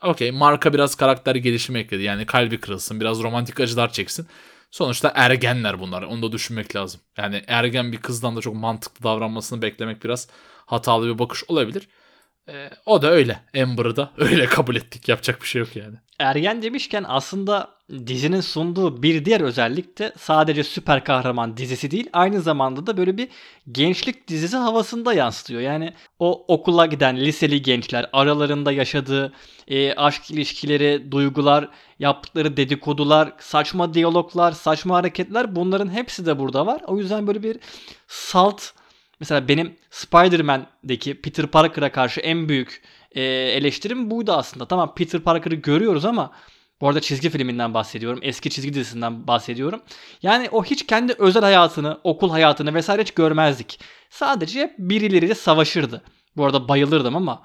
okey 0.03 0.31
Mark'a 0.31 0.73
biraz 0.73 0.95
karakter 0.95 1.35
gelişimi 1.35 1.79
ekledi. 1.79 2.03
Yani 2.03 2.27
kalbi 2.27 2.61
kırılsın, 2.61 3.01
biraz 3.01 3.23
romantik 3.23 3.61
acılar 3.61 3.93
çeksin. 3.93 4.27
Sonuçta 4.71 5.12
ergenler 5.14 5.81
bunlar. 5.81 6.03
Onu 6.03 6.23
da 6.23 6.33
düşünmek 6.33 6.77
lazım. 6.77 7.01
Yani 7.16 7.45
ergen 7.47 7.93
bir 7.93 7.99
kızdan 7.99 8.37
da 8.37 8.40
çok 8.40 8.55
mantıklı 8.55 9.05
davranmasını 9.05 9.62
beklemek 9.62 10.05
biraz 10.05 10.29
hatalı 10.66 11.14
bir 11.14 11.19
bakış 11.19 11.45
olabilir. 11.49 11.88
Ee, 12.49 12.71
o 12.87 13.03
da 13.03 13.11
öyle. 13.11 13.40
Amber'ı 13.62 13.97
da 13.97 14.12
öyle 14.19 14.47
kabul 14.47 14.77
ettik. 14.77 15.09
Yapacak 15.09 15.43
bir 15.43 15.47
şey 15.47 15.61
yok 15.61 15.77
yani. 15.77 15.97
Ergen 16.20 16.62
demişken 16.62 17.04
aslında 17.09 17.68
dizinin 18.06 18.40
sunduğu 18.40 19.02
bir 19.02 19.24
diğer 19.24 19.40
özellik 19.40 19.98
de 19.98 20.12
sadece 20.18 20.64
süper 20.64 21.04
kahraman 21.04 21.56
dizisi 21.56 21.90
değil 21.90 22.11
aynı 22.12 22.40
zamanda 22.40 22.87
da 22.87 22.96
böyle 22.96 23.16
bir 23.16 23.28
gençlik 23.72 24.28
dizisi 24.28 24.56
havasında 24.56 25.14
yansıtıyor. 25.14 25.61
Yani 25.61 25.92
o 26.18 26.44
okula 26.48 26.87
giden 26.87 27.16
liseli 27.16 27.62
gençler 27.62 28.11
aralarında 28.12 28.72
yaşadığı 28.72 29.33
e, 29.68 29.94
aşk 29.94 30.30
ilişkileri, 30.30 31.12
duygular, 31.12 31.68
yaptıkları 31.98 32.56
dedikodular, 32.56 33.33
saçma 33.38 33.94
diyaloglar, 33.94 34.52
saçma 34.52 34.96
hareketler 34.96 35.56
bunların 35.56 35.92
hepsi 35.92 36.26
de 36.26 36.38
burada 36.38 36.66
var. 36.66 36.83
O 36.87 36.98
yüzden 36.98 37.26
böyle 37.26 37.42
bir 37.42 37.56
salt 38.09 38.62
mesela 39.20 39.48
benim 39.48 39.76
Spider-Man'deki 39.90 41.20
Peter 41.20 41.46
Parker'a 41.46 41.92
karşı 41.92 42.20
en 42.20 42.48
büyük 42.48 42.83
e, 43.12 43.23
eleştirim 43.23 44.11
buydu 44.11 44.33
aslında. 44.33 44.66
Tamam 44.66 44.94
Peter 44.94 45.20
Parker'ı 45.20 45.55
görüyoruz 45.55 46.05
ama 46.05 46.33
bu 46.81 46.88
arada 46.88 47.01
çizgi 47.01 47.31
filminden 47.31 47.75
bahsediyorum. 47.75 48.18
Eski 48.23 48.51
çizgi 48.51 48.75
dizisinden 48.75 49.27
bahsediyorum. 49.27 49.81
Yani 50.23 50.49
o 50.53 50.64
hiç 50.64 50.87
kendi 50.87 51.12
özel 51.18 51.42
hayatını, 51.42 52.01
okul 52.05 52.31
hayatını 52.31 52.75
vesaire 52.75 53.03
hiç 53.03 53.11
görmezdik. 53.11 53.81
Sadece 54.11 54.75
birileriyle 54.79 55.35
savaşırdı. 55.35 56.03
Bu 56.37 56.44
arada 56.44 56.68
bayılırdım 56.68 57.16
ama 57.16 57.42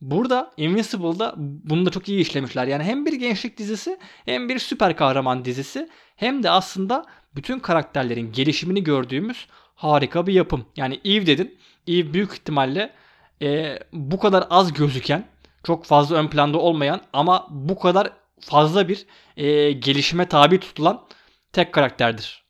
burada 0.00 0.52
Invincible'da 0.56 1.34
bunu 1.36 1.86
da 1.86 1.90
çok 1.90 2.08
iyi 2.08 2.20
işlemişler. 2.20 2.66
Yani 2.66 2.84
hem 2.84 3.06
bir 3.06 3.12
gençlik 3.12 3.58
dizisi 3.58 3.98
hem 4.24 4.48
bir 4.48 4.58
süper 4.58 4.96
kahraman 4.96 5.44
dizisi 5.44 5.88
hem 6.16 6.42
de 6.42 6.50
aslında 6.50 7.06
bütün 7.36 7.58
karakterlerin 7.58 8.32
gelişimini 8.32 8.84
gördüğümüz 8.84 9.46
harika 9.74 10.26
bir 10.26 10.32
yapım. 10.32 10.66
Yani 10.76 11.00
Eve 11.04 11.26
dedin. 11.26 11.58
Eve 11.88 12.14
büyük 12.14 12.32
ihtimalle 12.32 12.94
e, 13.42 13.78
bu 13.92 14.18
kadar 14.18 14.46
az 14.50 14.72
gözüken, 14.72 15.28
çok 15.64 15.84
fazla 15.84 16.16
ön 16.16 16.28
planda 16.28 16.58
olmayan 16.58 17.00
ama 17.12 17.46
bu 17.50 17.78
kadar 17.78 18.12
fazla 18.40 18.88
bir 18.88 19.06
e, 19.36 19.72
gelişime 19.72 20.28
tabi 20.28 20.60
tutulan 20.60 21.06
tek 21.52 21.72
karakterdir. 21.72 22.44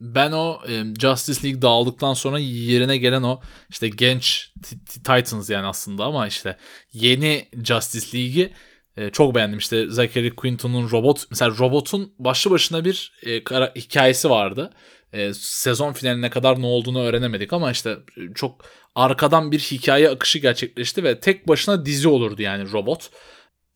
Ben 0.00 0.32
o 0.32 0.60
e, 0.68 0.84
Justice 1.00 1.48
League 1.48 1.62
dağıldıktan 1.62 2.14
sonra 2.14 2.38
yerine 2.38 2.96
gelen 2.96 3.22
o 3.22 3.40
işte 3.70 3.88
genç 3.88 4.52
Titans 4.86 5.50
yani 5.50 5.66
aslında 5.66 6.04
ama 6.04 6.26
işte 6.26 6.56
yeni 6.92 7.48
Justice 7.64 8.18
League'i 8.18 8.52
e, 8.96 9.10
çok 9.10 9.34
beğendim. 9.34 9.58
İşte 9.58 9.86
Zachary 9.88 10.30
Quinton'un 10.30 10.90
robot 10.90 11.24
mesela 11.30 11.58
robotun 11.58 12.14
başlı 12.18 12.50
başına 12.50 12.84
bir 12.84 13.12
e, 13.22 13.44
kara, 13.44 13.72
hikayesi 13.76 14.30
vardı. 14.30 14.70
E, 15.12 15.34
sezon 15.34 15.92
finaline 15.92 16.30
kadar 16.30 16.62
ne 16.62 16.66
olduğunu 16.66 17.02
öğrenemedik 17.02 17.52
ama 17.52 17.70
işte 17.70 17.96
çok 18.34 18.64
arkadan 18.94 19.52
bir 19.52 19.58
hikaye 19.58 20.10
akışı 20.10 20.38
gerçekleşti 20.38 21.04
ve 21.04 21.20
tek 21.20 21.48
başına 21.48 21.86
dizi 21.86 22.08
olurdu 22.08 22.42
yani 22.42 22.72
robot. 22.72 23.10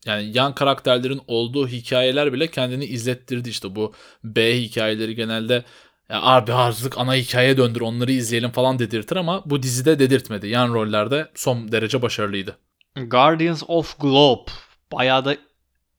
Yani 0.05 0.31
yan 0.37 0.55
karakterlerin 0.55 1.21
olduğu 1.27 1.67
hikayeler 1.67 2.33
bile 2.33 2.47
kendini 2.47 2.85
izlettirdi 2.85 3.49
işte 3.49 3.75
bu 3.75 3.93
B 4.23 4.57
hikayeleri 4.57 5.15
genelde 5.15 5.63
ya 6.09 6.21
abi 6.21 6.53
artık 6.53 6.97
ana 6.97 7.15
hikaye 7.15 7.57
döndür 7.57 7.81
onları 7.81 8.11
izleyelim 8.11 8.51
falan 8.51 8.79
dedirtir 8.79 9.15
ama 9.15 9.43
bu 9.45 9.63
dizide 9.63 9.99
dedirtmedi. 9.99 10.47
Yan 10.47 10.73
rollerde 10.73 11.31
son 11.35 11.71
derece 11.71 12.01
başarılıydı. 12.01 12.57
Guardians 12.95 13.63
of 13.67 13.99
Globe. 13.99 14.51
Bayağı 14.91 15.25
da 15.25 15.37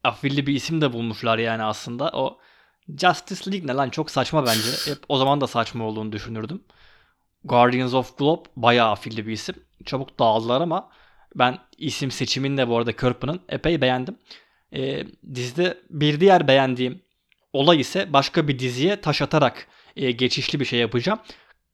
afilli 0.05 0.47
bir 0.47 0.55
isim 0.55 0.81
de 0.81 0.93
bulmuşlar 0.93 1.39
yani 1.39 1.63
aslında. 1.63 2.11
O 2.13 2.39
Justice 2.89 3.53
League 3.53 3.67
ne 3.67 3.73
lan 3.73 3.91
çok 3.91 4.11
saçma 4.11 4.47
bence. 4.47 4.71
Hep 4.91 4.99
o 5.09 5.19
zaman 5.19 5.41
da 5.41 5.47
saçma 5.47 5.85
olduğunu 5.85 6.13
düşünürdüm. 6.13 6.63
Guardians 7.45 7.95
of 7.95 8.19
Globe 8.19 8.43
bayağı 8.57 8.91
afilli 8.91 9.27
bir 9.27 9.33
isim. 9.33 9.55
Çabuk 9.85 10.19
dağıldılar 10.19 10.61
ama 10.61 10.91
ben 11.35 11.59
isim 11.79 12.11
seçimini 12.11 12.57
de 12.57 12.69
bu 12.69 12.79
arada 12.79 12.93
Kirkman'ın 12.93 13.41
epey 13.49 13.81
beğendim. 13.81 14.19
E, 14.73 15.05
dizide 15.35 15.79
bir 15.91 16.21
diğer 16.21 16.49
beğendiğim 16.49 17.03
olay 17.53 17.81
ise 17.81 18.13
başka 18.13 18.49
bir 18.49 18.59
diziye 18.59 19.01
taş 19.01 19.23
atarak 19.23 19.67
e, 19.97 20.11
geçişli 20.11 20.61
bir 20.61 20.65
şey 20.65 20.79
yapacağım. 20.79 21.19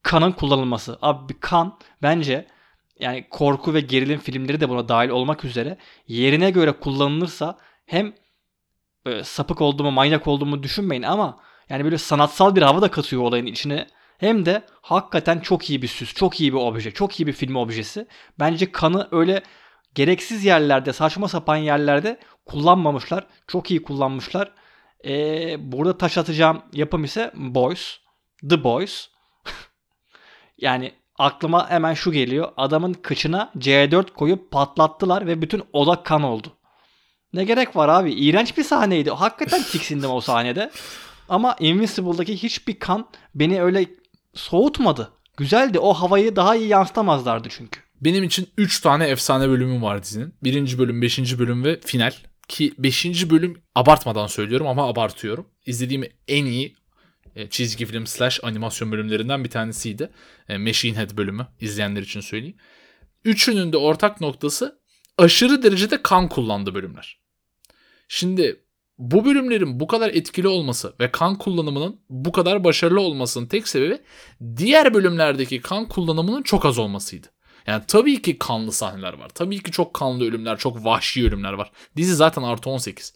Kanın 0.03 0.33
kullanılması. 0.33 0.99
Abi 1.03 1.41
kan 1.41 1.79
bence 2.03 2.47
yani 3.01 3.27
korku 3.31 3.75
ve 3.75 3.81
gerilim 3.81 4.21
filmleri 4.21 4.61
de 4.61 4.69
buna 4.69 4.89
dahil 4.89 5.09
olmak 5.09 5.45
üzere 5.45 5.79
yerine 6.09 6.51
göre 6.51 6.73
kullanılırsa 6.73 7.59
hem 7.87 8.15
e, 9.07 9.25
sapık 9.25 9.61
olduğumu, 9.61 9.91
manyak 9.91 10.27
olduğumu 10.27 10.63
düşünmeyin 10.63 11.03
ama 11.03 11.39
yani 11.69 11.85
böyle 11.85 11.99
sanatsal 11.99 12.57
bir 12.57 12.63
hava 12.63 12.83
da 12.83 12.91
katıyor 12.91 13.23
olayın 13.23 13.47
içine. 13.47 13.87
Hem 14.25 14.47
de 14.47 14.63
hakikaten 14.83 15.39
çok 15.39 15.71
iyi 15.71 15.83
bir 15.83 15.89
süs, 15.89 16.15
çok 16.15 16.41
iyi 16.41 16.53
bir 16.53 16.59
obje, 16.59 16.91
çok 16.91 17.21
iyi 17.21 17.27
bir 17.27 17.33
film 17.33 17.57
objesi. 17.57 18.07
Bence 18.39 18.73
kanı 18.73 19.09
öyle 19.13 19.43
gereksiz 19.95 20.45
yerlerde, 20.45 20.93
saçma 20.93 21.29
sapan 21.29 21.57
yerlerde 21.57 22.21
kullanmamışlar. 22.47 23.27
Çok 23.47 23.71
iyi 23.71 23.83
kullanmışlar. 23.83 24.53
Ee, 25.05 25.57
burada 25.73 25.99
taş 25.99 26.19
atacağım 26.19 26.63
yapım 26.73 27.05
ise 27.05 27.33
Boys. 27.35 27.99
The 28.51 28.65
Boys. 28.65 29.09
yani 30.59 30.93
aklıma 31.19 31.71
hemen 31.71 31.95
şu 31.95 32.13
geliyor. 32.13 32.53
Adamın 32.57 32.93
kıçına 32.93 33.53
C4 33.59 34.11
koyup 34.11 34.51
patlattılar 34.51 35.27
ve 35.27 35.43
bütün 35.43 35.63
oda 35.73 36.03
kan 36.03 36.23
oldu. 36.23 36.57
Ne 37.33 37.45
gerek 37.45 37.77
var 37.77 37.89
abi? 37.89 38.13
İğrenç 38.13 38.59
bir 38.59 38.65
sahneydi. 38.65 39.11
Hakikaten 39.11 39.63
tiksindim 39.63 40.11
o 40.11 40.21
sahnede. 40.21 40.71
Ama 41.29 41.57
Invincible'daki 41.61 42.43
hiçbir 42.43 42.79
kan 42.79 43.09
beni 43.35 43.63
öyle 43.63 43.87
soğutmadı. 44.35 45.13
Güzeldi. 45.37 45.79
O 45.79 45.95
havayı 45.95 46.37
daha 46.37 46.57
iyi 46.57 46.69
yansıtamazlardı 46.69 47.49
çünkü. 47.51 47.81
Benim 48.01 48.25
için 48.25 48.49
3 48.59 48.81
tane 48.81 49.07
efsane 49.07 49.49
bölümü 49.49 49.83
var 49.83 50.03
dizinin. 50.03 50.35
Birinci 50.45 50.79
bölüm, 50.79 51.03
beşinci 51.03 51.39
bölüm 51.39 51.65
ve 51.65 51.81
final. 51.81 52.13
Ki 52.49 52.75
beşinci 52.79 53.31
bölüm 53.31 53.63
abartmadan 53.75 54.27
söylüyorum 54.27 54.67
ama 54.67 54.89
abartıyorum. 54.89 55.47
İzlediğim 55.67 56.05
en 56.29 56.45
iyi 56.45 56.77
e, 57.37 57.49
çizgi 57.49 57.87
film 57.87 58.07
slash 58.07 58.41
animasyon 58.45 58.93
bölümlerinden 58.93 59.45
bir 59.45 59.51
tanesiydi. 59.51 60.11
E, 60.49 60.59
Machine 60.59 60.97
Head 60.97 61.17
bölümü 61.17 61.47
izleyenler 61.61 62.03
için 62.03 62.21
söyleyeyim. 62.21 62.57
Üçünün 63.25 63.73
de 63.73 63.77
ortak 63.77 64.21
noktası 64.21 64.79
aşırı 65.19 65.63
derecede 65.63 66.03
kan 66.03 66.29
kullandı 66.29 66.75
bölümler. 66.75 67.19
Şimdi 68.09 68.64
bu 68.99 69.25
bölümlerin 69.25 69.81
bu 69.81 69.87
kadar 69.87 70.09
etkili 70.09 70.49
olması 70.49 70.95
ve 71.01 71.11
kan 71.11 71.39
kullanımının 71.39 72.01
bu 72.09 72.33
kadar 72.33 72.65
başarılı 72.65 73.01
olmasının 73.01 73.47
tek 73.47 73.69
sebebi 73.69 73.99
diğer 74.57 74.95
bölümlerdeki 74.95 75.61
kan 75.61 75.89
kullanımının 75.89 76.43
çok 76.43 76.67
az 76.67 76.79
olmasıydı. 76.79 77.27
Yani 77.67 77.83
tabii 77.89 78.23
ki 78.23 78.39
kanlı 78.39 78.73
sahneler 78.73 79.13
var. 79.13 79.29
Tabii 79.29 79.63
ki 79.63 79.71
çok 79.71 79.95
kanlı 79.95 80.25
ölümler, 80.25 80.59
çok 80.59 80.85
vahşi 80.85 81.27
ölümler 81.27 81.53
var. 81.53 81.73
Dizi 81.97 82.15
zaten 82.15 82.43
artı 82.43 82.71
18. 82.71 83.15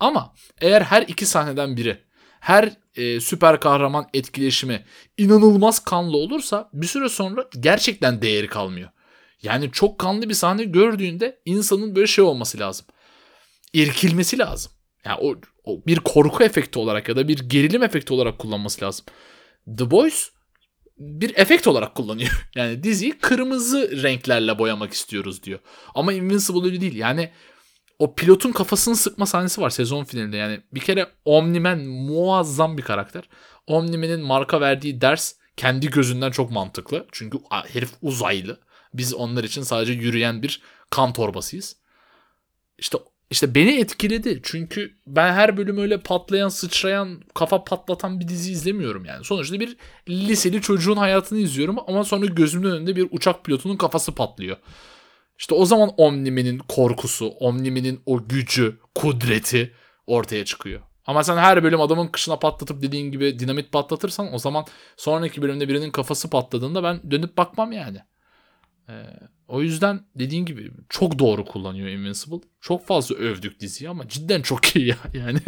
Ama 0.00 0.34
eğer 0.60 0.82
her 0.82 1.02
iki 1.02 1.26
sahneden 1.26 1.76
biri, 1.76 1.98
her 2.40 2.72
e, 2.94 3.20
süper 3.20 3.60
kahraman 3.60 4.06
etkileşimi 4.14 4.84
inanılmaz 5.16 5.84
kanlı 5.84 6.16
olursa 6.16 6.70
bir 6.72 6.86
süre 6.86 7.08
sonra 7.08 7.48
gerçekten 7.60 8.22
değeri 8.22 8.46
kalmıyor. 8.46 8.90
Yani 9.42 9.70
çok 9.72 9.98
kanlı 9.98 10.28
bir 10.28 10.34
sahne 10.34 10.64
gördüğünde 10.64 11.40
insanın 11.44 11.96
böyle 11.96 12.06
şey 12.06 12.24
olması 12.24 12.58
lazım. 12.58 12.86
İrkilmesi 13.72 14.38
lazım. 14.38 14.72
Yani 15.04 15.18
o, 15.20 15.36
o 15.64 15.82
bir 15.86 16.00
korku 16.00 16.44
efekti 16.44 16.78
olarak 16.78 17.08
ya 17.08 17.16
da 17.16 17.28
bir 17.28 17.38
gerilim 17.38 17.82
efekti 17.82 18.12
olarak 18.12 18.38
kullanması 18.38 18.84
lazım. 18.84 19.06
The 19.78 19.90
Boys 19.90 20.30
bir 20.98 21.36
efekt 21.36 21.66
olarak 21.66 21.94
kullanıyor. 21.94 22.48
Yani 22.54 22.82
diziyi 22.82 23.18
kırmızı 23.18 24.02
renklerle 24.02 24.58
boyamak 24.58 24.92
istiyoruz 24.92 25.42
diyor. 25.42 25.58
Ama 25.94 26.12
Invincible 26.12 26.66
öyle 26.66 26.80
değil. 26.80 26.96
Yani 26.96 27.30
o 27.98 28.14
pilotun 28.14 28.52
kafasını 28.52 28.96
sıkma 28.96 29.26
sahnesi 29.26 29.60
var 29.60 29.70
sezon 29.70 30.04
finalinde. 30.04 30.36
Yani 30.36 30.60
bir 30.72 30.80
kere 30.80 31.06
Omni-Man 31.24 31.78
muazzam 31.78 32.78
bir 32.78 32.82
karakter. 32.82 33.28
Omni-Man'in 33.66 34.20
marka 34.20 34.60
verdiği 34.60 35.00
ders 35.00 35.34
kendi 35.56 35.90
gözünden 35.90 36.30
çok 36.30 36.50
mantıklı. 36.50 37.06
Çünkü 37.12 37.38
herif 37.50 37.90
uzaylı. 38.02 38.60
Biz 38.94 39.14
onlar 39.14 39.44
için 39.44 39.62
sadece 39.62 39.92
yürüyen 39.92 40.42
bir 40.42 40.62
kan 40.90 41.12
torbasıyız. 41.12 41.76
İşte 42.78 42.98
işte 43.30 43.54
beni 43.54 43.80
etkiledi. 43.80 44.40
Çünkü 44.42 44.98
ben 45.06 45.32
her 45.32 45.56
bölüm 45.56 45.78
öyle 45.78 46.00
patlayan, 46.00 46.48
sıçrayan, 46.48 47.22
kafa 47.34 47.64
patlatan 47.64 48.20
bir 48.20 48.28
dizi 48.28 48.52
izlemiyorum 48.52 49.04
yani. 49.04 49.24
Sonuçta 49.24 49.60
bir 49.60 49.76
liseli 50.08 50.60
çocuğun 50.60 50.96
hayatını 50.96 51.38
izliyorum 51.38 51.76
ama 51.86 52.04
sonra 52.04 52.26
gözümün 52.26 52.70
önünde 52.70 52.96
bir 52.96 53.08
uçak 53.10 53.44
pilotunun 53.44 53.76
kafası 53.76 54.14
patlıyor. 54.14 54.56
İşte 55.38 55.54
o 55.54 55.64
zaman 55.64 55.90
Omnimen'in 55.96 56.58
korkusu, 56.58 57.28
Omnimen'in 57.28 58.00
o 58.06 58.28
gücü, 58.28 58.78
kudreti 58.94 59.72
ortaya 60.06 60.44
çıkıyor. 60.44 60.80
Ama 61.06 61.24
sen 61.24 61.36
her 61.36 61.64
bölüm 61.64 61.80
adamın 61.80 62.06
kışına 62.06 62.38
patlatıp 62.38 62.82
dediğin 62.82 63.12
gibi 63.12 63.38
dinamit 63.38 63.72
patlatırsan 63.72 64.34
o 64.34 64.38
zaman 64.38 64.64
sonraki 64.96 65.42
bölümde 65.42 65.68
birinin 65.68 65.90
kafası 65.90 66.30
patladığında 66.30 66.82
ben 66.82 67.10
dönüp 67.10 67.36
bakmam 67.36 67.72
yani. 67.72 67.98
Ee, 68.88 68.92
o 69.48 69.62
yüzden 69.62 70.00
dediğin 70.14 70.44
gibi 70.44 70.70
çok 70.88 71.18
doğru 71.18 71.44
kullanıyor 71.44 71.88
Invincible. 71.88 72.48
Çok 72.60 72.86
fazla 72.86 73.16
övdük 73.16 73.60
diziyi 73.60 73.90
ama 73.90 74.08
cidden 74.08 74.42
çok 74.42 74.76
iyi 74.76 74.86
ya 74.86 74.96
yani. 75.14 75.38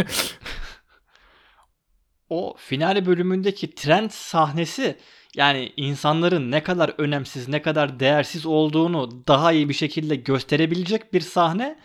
o 2.29 2.55
finale 2.59 3.07
bölümündeki 3.07 3.75
trend 3.75 4.11
sahnesi 4.11 4.97
yani 5.37 5.73
insanların 5.77 6.51
ne 6.51 6.63
kadar 6.63 6.95
önemsiz, 6.99 7.49
ne 7.49 7.63
kadar 7.63 8.01
değersiz 8.01 8.47
olduğunu 8.47 9.27
daha 9.29 9.53
iyi 9.53 9.69
bir 9.69 9.75
şekilde 9.75 10.17
gösterebilecek 10.17 11.13
bir 11.13 11.21
sahne 11.21 11.79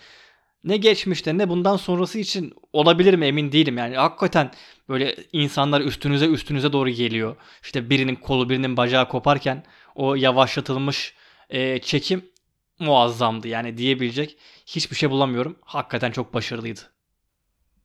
ne 0.63 0.77
geçmişte 0.77 1.37
ne 1.37 1.49
bundan 1.49 1.77
sonrası 1.77 2.19
için 2.19 2.53
olabilir 2.73 3.13
mi 3.13 3.25
emin 3.25 3.51
değilim. 3.51 3.77
Yani 3.77 3.97
hakikaten 3.97 4.51
böyle 4.89 5.15
insanlar 5.31 5.81
üstünüze 5.81 6.25
üstünüze 6.25 6.73
doğru 6.73 6.89
geliyor. 6.89 7.35
İşte 7.63 7.89
birinin 7.89 8.15
kolu 8.15 8.49
birinin 8.49 8.77
bacağı 8.77 9.07
koparken 9.07 9.63
o 9.95 10.15
yavaşlatılmış 10.15 11.13
e, 11.49 11.79
çekim 11.79 12.25
muazzamdı. 12.79 13.47
Yani 13.47 13.77
diyebilecek 13.77 14.37
hiçbir 14.65 14.95
şey 14.95 15.09
bulamıyorum. 15.09 15.55
Hakikaten 15.61 16.11
çok 16.11 16.33
başarılıydı. 16.33 16.79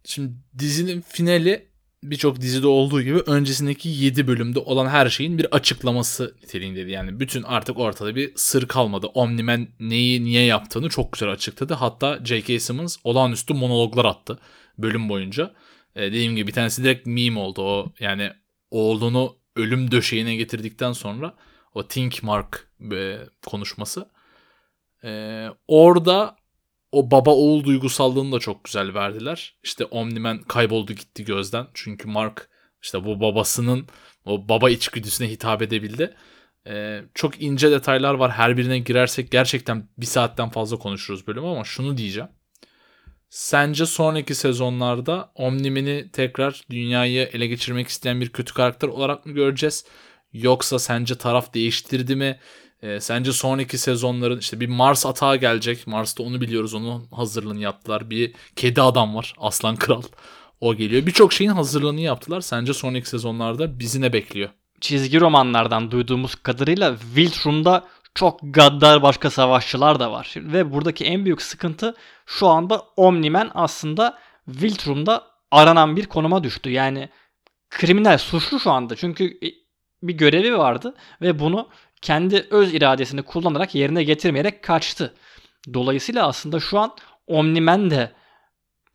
Şimdi 0.04 0.32
dizinin 0.58 1.00
finali 1.00 1.70
birçok 2.02 2.40
dizide 2.40 2.66
olduğu 2.66 3.02
gibi 3.02 3.18
öncesindeki 3.18 3.88
7 3.88 4.26
bölümde 4.26 4.58
olan 4.58 4.88
her 4.88 5.08
şeyin 5.08 5.38
bir 5.38 5.54
açıklaması 5.54 6.34
niteliğindeydi. 6.42 6.90
Yani 6.90 7.20
bütün 7.20 7.42
artık 7.42 7.78
ortada 7.78 8.16
bir 8.16 8.32
sır 8.36 8.68
kalmadı. 8.68 9.06
Omniman 9.06 9.68
neyi 9.80 10.24
niye 10.24 10.44
yaptığını 10.44 10.88
çok 10.88 11.12
güzel 11.12 11.30
açıkladı. 11.30 11.74
Hatta 11.74 12.20
J.K. 12.24 12.60
Simmons 12.60 12.96
olağanüstü 13.04 13.54
monologlar 13.54 14.04
attı 14.04 14.38
bölüm 14.78 15.08
boyunca. 15.08 15.54
Ee, 15.96 16.02
dediğim 16.02 16.36
gibi 16.36 16.46
bir 16.46 16.52
tanesi 16.52 16.84
direkt 16.84 17.06
meme 17.06 17.38
oldu. 17.38 17.62
O 17.62 17.92
yani 18.00 18.30
oğlunu 18.70 19.36
ölüm 19.56 19.90
döşeğine 19.90 20.36
getirdikten 20.36 20.92
sonra 20.92 21.34
o 21.74 21.88
Think 21.88 22.22
Mark 22.22 22.68
e, 22.92 23.18
konuşması. 23.46 24.10
Ee, 25.04 25.48
orada 25.68 26.36
o 26.92 27.10
baba 27.10 27.30
oğul 27.30 27.64
duygusallığını 27.64 28.32
da 28.32 28.38
çok 28.38 28.64
güzel 28.64 28.94
verdiler. 28.94 29.56
İşte 29.62 29.84
Omniman 29.84 30.38
kayboldu 30.38 30.92
gitti 30.92 31.24
gözden. 31.24 31.66
Çünkü 31.74 32.08
Mark 32.08 32.48
işte 32.82 33.04
bu 33.04 33.20
babasının 33.20 33.86
o 34.24 34.48
baba 34.48 34.70
içgüdüsüne 34.70 35.30
hitap 35.30 35.62
edebildi. 35.62 36.14
Ee, 36.66 37.02
çok 37.14 37.42
ince 37.42 37.70
detaylar 37.70 38.14
var. 38.14 38.30
Her 38.30 38.56
birine 38.56 38.78
girersek 38.78 39.30
gerçekten 39.30 39.88
bir 39.98 40.06
saatten 40.06 40.50
fazla 40.50 40.78
konuşuruz 40.78 41.26
bölüm 41.26 41.44
ama 41.44 41.64
şunu 41.64 41.96
diyeceğim. 41.96 42.28
Sence 43.30 43.86
sonraki 43.86 44.34
sezonlarda 44.34 45.32
Omniman'i 45.34 46.10
tekrar 46.12 46.62
dünyayı 46.70 47.30
ele 47.32 47.46
geçirmek 47.46 47.88
isteyen 47.88 48.20
bir 48.20 48.28
kötü 48.28 48.54
karakter 48.54 48.88
olarak 48.88 49.26
mı 49.26 49.32
göreceğiz? 49.32 49.84
Yoksa 50.32 50.78
sence 50.78 51.14
taraf 51.18 51.54
değiştirdi 51.54 52.16
mi? 52.16 52.38
E, 52.82 53.00
sence 53.00 53.32
sonraki 53.32 53.78
sezonların 53.78 54.38
işte 54.38 54.60
bir 54.60 54.68
Mars 54.68 55.06
atağı 55.06 55.36
gelecek. 55.36 55.86
Mars'ta 55.86 56.22
onu 56.22 56.40
biliyoruz. 56.40 56.74
Onun 56.74 57.06
hazırlığını 57.10 57.60
yaptılar. 57.60 58.10
Bir 58.10 58.34
kedi 58.56 58.82
adam 58.82 59.14
var. 59.14 59.34
Aslan 59.38 59.76
Kral. 59.76 60.02
O 60.60 60.74
geliyor. 60.74 61.06
Birçok 61.06 61.32
şeyin 61.32 61.50
hazırlığını 61.50 62.00
yaptılar. 62.00 62.40
Sence 62.40 62.74
sonraki 62.74 63.08
sezonlarda 63.08 63.78
bizi 63.78 64.00
ne 64.00 64.12
bekliyor? 64.12 64.50
Çizgi 64.80 65.20
romanlardan 65.20 65.90
duyduğumuz 65.90 66.34
kadarıyla 66.34 66.96
Wiltrum'da 67.14 67.84
çok 68.14 68.40
gaddar 68.42 69.02
başka 69.02 69.30
savaşçılar 69.30 70.00
da 70.00 70.12
var. 70.12 70.34
Ve 70.36 70.72
buradaki 70.72 71.04
en 71.04 71.24
büyük 71.24 71.42
sıkıntı 71.42 71.94
şu 72.26 72.48
anda 72.48 72.82
Omniman 72.96 73.50
aslında 73.54 74.18
Wiltrum'da 74.50 75.24
aranan 75.50 75.96
bir 75.96 76.06
konuma 76.06 76.44
düştü. 76.44 76.70
Yani 76.70 77.08
kriminal 77.70 78.18
suçlu 78.18 78.60
şu 78.60 78.70
anda. 78.70 78.96
Çünkü 78.96 79.38
bir 80.02 80.14
görevi 80.14 80.58
vardı 80.58 80.94
ve 81.22 81.38
bunu 81.38 81.68
kendi 82.02 82.46
öz 82.50 82.74
iradesini 82.74 83.22
kullanarak 83.22 83.74
yerine 83.74 84.04
getirmeyerek 84.04 84.62
kaçtı. 84.62 85.14
Dolayısıyla 85.74 86.26
aslında 86.26 86.60
şu 86.60 86.78
an 86.78 86.92
Omniman 87.26 87.90
de 87.90 88.12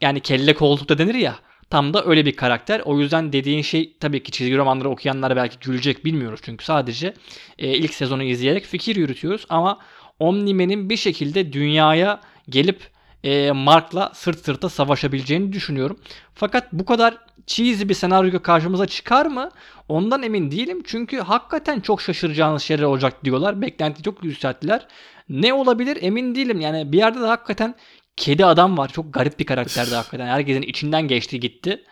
yani 0.01 0.19
kelle 0.19 0.53
koltukta 0.53 0.97
denir 0.97 1.15
ya 1.15 1.35
tam 1.69 1.93
da 1.93 2.05
öyle 2.05 2.25
bir 2.25 2.35
karakter. 2.35 2.81
O 2.85 2.99
yüzden 2.99 3.33
dediğin 3.33 3.61
şey 3.61 3.97
tabii 3.99 4.23
ki 4.23 4.31
çizgi 4.31 4.57
romanları 4.57 4.89
okuyanlar 4.89 5.35
belki 5.35 5.59
gülecek 5.59 6.05
bilmiyoruz. 6.05 6.39
Çünkü 6.43 6.65
sadece 6.65 7.13
e, 7.57 7.67
ilk 7.67 7.93
sezonu 7.93 8.23
izleyerek 8.23 8.65
fikir 8.65 8.95
yürütüyoruz. 8.95 9.45
Ama 9.49 9.79
Omniman'in 10.19 10.89
bir 10.89 10.97
şekilde 10.97 11.53
dünyaya 11.53 12.21
gelip 12.49 12.94
e, 13.25 13.51
Mark'la 13.51 14.11
sırt 14.13 14.45
sırta 14.45 14.69
savaşabileceğini 14.69 15.53
düşünüyorum. 15.53 15.99
Fakat 16.33 16.73
bu 16.73 16.85
kadar 16.85 17.17
cheesy 17.47 17.89
bir 17.89 17.93
senaryo 17.93 18.41
karşımıza 18.41 18.87
çıkar 18.87 19.25
mı? 19.25 19.49
Ondan 19.89 20.23
emin 20.23 20.51
değilim. 20.51 20.83
Çünkü 20.85 21.19
hakikaten 21.19 21.79
çok 21.79 22.01
şaşıracağınız 22.01 22.63
şeyler 22.63 22.83
olacak 22.83 23.25
diyorlar. 23.25 23.61
Beklenti 23.61 24.03
çok 24.03 24.23
yükselttiler. 24.23 24.87
Ne 25.29 25.53
olabilir 25.53 25.97
emin 26.01 26.35
değilim. 26.35 26.61
Yani 26.61 26.91
bir 26.91 26.97
yerde 26.97 27.21
de 27.21 27.25
hakikaten 27.25 27.75
kedi 28.17 28.45
adam 28.45 28.77
var. 28.77 28.91
Çok 28.93 29.13
garip 29.13 29.39
bir 29.39 29.45
karakterdi 29.45 29.95
hakikaten. 29.95 30.27
Herkesin 30.27 30.61
içinden 30.61 31.07
geçti 31.07 31.39
gitti. 31.39 31.83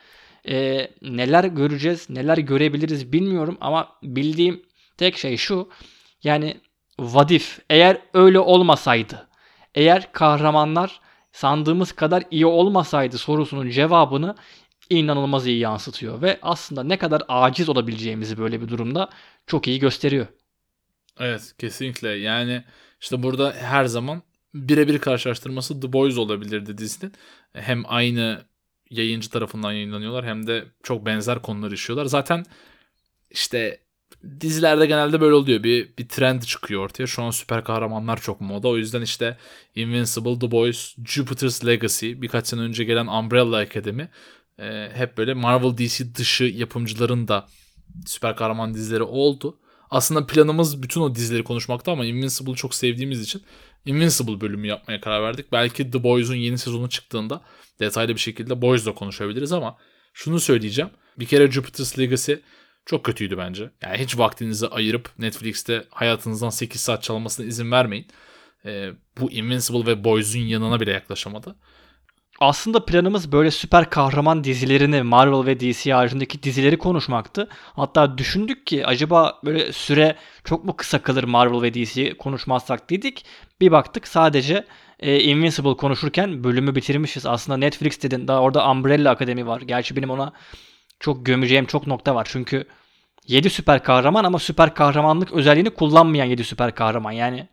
Ee, 0.50 0.88
neler 1.02 1.43
göreceğiz, 1.43 2.10
neler 2.10 2.38
görebiliriz 2.38 3.13
bilmiyorum 3.13 3.58
ama 3.62 3.89
bildiğim 4.04 4.63
tek 4.98 5.17
şey 5.17 5.38
şu. 5.38 5.69
Yani 6.24 6.58
vadif 7.00 7.60
eğer 7.69 7.98
öyle 8.13 8.39
olmasaydı, 8.39 9.28
eğer 9.76 10.12
kahramanlar 10.12 11.02
sandığımız 11.34 11.91
kadar 11.91 12.24
iyi 12.32 12.46
olmasaydı 12.46 13.17
sorusunun 13.17 13.69
cevabını 13.69 14.36
inanılmaz 14.89 15.48
iyi 15.48 15.60
yansıtıyor 15.60 16.22
ve 16.22 16.39
aslında 16.41 16.84
ne 16.84 16.98
kadar 16.98 17.24
aciz 17.28 17.69
olabileceğimizi 17.69 18.38
böyle 18.38 18.62
bir 18.62 18.67
durumda 18.67 19.10
çok 19.48 19.67
iyi 19.67 19.80
gösteriyor. 19.80 20.28
Evet 21.19 21.56
kesinlikle 21.58 22.10
yani 22.10 22.63
işte 23.02 23.24
burada 23.24 23.54
her 23.54 23.86
zaman 23.86 24.22
birebir 24.54 25.00
karşılaştırması 25.00 25.80
The 25.80 25.93
Boys 25.93 26.17
olabilirdi 26.17 26.78
dizinin. 26.78 27.13
Hem 27.54 27.84
aynı 27.88 28.41
yayıncı 28.89 29.30
tarafından 29.30 29.72
yayınlanıyorlar 29.72 30.26
hem 30.26 30.48
de 30.48 30.65
çok 30.84 31.06
benzer 31.06 31.41
konular 31.41 31.72
işliyorlar. 31.72 32.06
Zaten 32.06 32.46
işte 33.30 33.80
dizilerde 34.41 34.86
genelde 34.86 35.21
böyle 35.21 35.33
oluyor. 35.33 35.63
Bir, 35.63 35.97
bir 35.97 36.07
trend 36.07 36.41
çıkıyor 36.41 36.81
ortaya. 36.83 37.07
Şu 37.07 37.23
an 37.23 37.31
süper 37.31 37.63
kahramanlar 37.63 38.21
çok 38.21 38.41
moda. 38.41 38.67
O 38.67 38.77
yüzden 38.77 39.01
işte 39.01 39.38
Invincible, 39.75 40.39
The 40.39 40.51
Boys, 40.51 40.95
Jupiter's 41.05 41.65
Legacy, 41.65 42.12
birkaç 42.15 42.47
sene 42.47 42.62
önce 42.62 42.83
gelen 42.83 43.07
Umbrella 43.07 43.57
Academy 43.57 44.09
e, 44.59 44.89
hep 44.93 45.17
böyle 45.17 45.33
Marvel 45.33 45.77
DC 45.77 46.15
dışı 46.15 46.43
yapımcıların 46.43 47.27
da 47.27 47.47
süper 48.05 48.36
kahraman 48.36 48.73
dizileri 48.73 49.03
oldu. 49.03 49.59
Aslında 49.89 50.27
planımız 50.27 50.83
bütün 50.83 51.01
o 51.01 51.15
dizileri 51.15 51.43
konuşmakta 51.43 51.91
ama 51.91 52.05
Invincible'ı 52.05 52.55
çok 52.55 52.75
sevdiğimiz 52.75 53.21
için 53.21 53.43
Invincible 53.86 54.41
bölümü 54.41 54.67
yapmaya 54.67 55.01
karar 55.01 55.23
verdik. 55.23 55.51
Belki 55.51 55.91
The 55.91 56.03
Boys'un 56.03 56.36
yeni 56.36 56.57
sezonu 56.57 56.89
çıktığında 56.89 57.41
detaylı 57.79 58.15
bir 58.15 58.19
şekilde 58.19 58.62
Boys'la 58.62 58.93
konuşabiliriz 58.93 59.51
ama 59.51 59.77
şunu 60.13 60.39
söyleyeceğim. 60.39 60.91
Bir 61.19 61.25
kere 61.25 61.51
Jupiter's 61.51 61.99
Legacy 61.99 62.33
çok 62.86 63.04
kötüydü 63.04 63.38
bence. 63.38 63.69
Yani 63.84 63.98
hiç 63.98 64.17
vaktinizi 64.17 64.67
ayırıp 64.67 65.10
Netflix'te 65.19 65.86
hayatınızdan 65.89 66.50
8 66.50 66.82
saat 66.82 67.04
çalmasına 67.04 67.46
izin 67.46 67.72
vermeyin. 67.72 68.08
Ee, 68.65 68.89
bu 69.19 69.32
Invincible 69.32 69.86
ve 69.86 70.04
Boys'un 70.04 70.39
yanına 70.39 70.80
bile 70.80 70.91
yaklaşamadı. 70.91 71.56
Aslında 72.39 72.86
planımız 72.86 73.32
böyle 73.32 73.52
süper 73.52 73.89
kahraman 73.89 74.43
dizilerini 74.43 75.04
Marvel 75.04 75.46
ve 75.46 75.60
DC 75.60 75.93
haricindeki 75.93 76.43
dizileri 76.43 76.78
konuşmaktı. 76.78 77.50
Hatta 77.76 78.17
düşündük 78.17 78.67
ki 78.67 78.86
acaba 78.88 79.39
böyle 79.46 79.74
süre 79.74 80.15
çok 80.43 80.65
mu 80.65 80.76
kısa 80.76 81.02
kalır 81.02 81.24
Marvel 81.24 81.62
ve 81.62 81.74
DC 81.74 82.17
konuşmazsak 82.17 82.89
dedik. 82.89 83.26
Bir 83.62 83.72
baktık 83.72 84.08
sadece 84.08 84.65
e, 85.00 85.19
Invincible 85.19 85.78
konuşurken 85.78 86.43
bölümü 86.43 86.76
bitirmişiz. 86.76 87.26
Aslında 87.26 87.58
Netflix 87.58 88.04
dedin 88.04 88.28
daha 88.28 88.41
orada 88.41 88.72
Umbrella 88.72 89.12
Akademi 89.12 89.48
var. 89.48 89.62
Gerçi 89.62 89.96
benim 89.96 90.10
ona 90.10 90.34
çok 90.99 91.25
gömeceğim 91.25 91.65
çok 91.65 91.88
nokta 91.88 92.15
var. 92.15 92.27
Çünkü 92.32 92.65
7 93.27 93.49
süper 93.49 93.84
kahraman 93.84 94.23
ama 94.23 94.39
süper 94.39 94.73
kahramanlık 94.75 95.34
özelliğini 95.34 95.69
kullanmayan 95.69 96.25
7 96.25 96.43
süper 96.43 96.75
kahraman. 96.75 97.12
Yani 97.12 97.47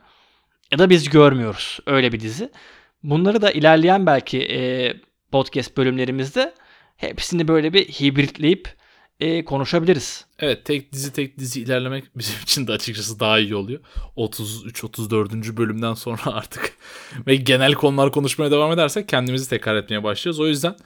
ya 0.72 0.78
da 0.78 0.90
biz 0.90 1.08
görmüyoruz 1.08 1.78
öyle 1.86 2.12
bir 2.12 2.20
dizi. 2.20 2.50
Bunları 3.02 3.42
da 3.42 3.50
ilerleyen 3.50 4.06
belki 4.06 4.42
e, 4.42 4.92
podcast 5.32 5.76
bölümlerimizde 5.76 6.54
hepsini 6.96 7.48
böyle 7.48 7.72
bir 7.72 7.84
hibritleyip 7.84 8.80
e, 9.20 9.44
konuşabiliriz. 9.44 10.26
Evet 10.38 10.64
tek 10.64 10.92
dizi 10.92 11.12
tek 11.12 11.38
dizi 11.38 11.60
ilerlemek 11.60 12.04
bizim 12.16 12.42
için 12.42 12.66
de 12.66 12.72
açıkçası 12.72 13.20
daha 13.20 13.38
iyi 13.38 13.54
oluyor. 13.54 13.80
33-34. 14.16 15.56
bölümden 15.56 15.94
sonra 15.94 16.20
artık 16.26 16.72
ve 17.26 17.36
genel 17.36 17.72
konular 17.72 18.12
konuşmaya 18.12 18.50
devam 18.50 18.72
edersek 18.72 19.08
kendimizi 19.08 19.48
tekrar 19.48 19.76
etmeye 19.76 20.02
başlıyoruz. 20.02 20.40
O 20.40 20.46
yüzden 20.46 20.76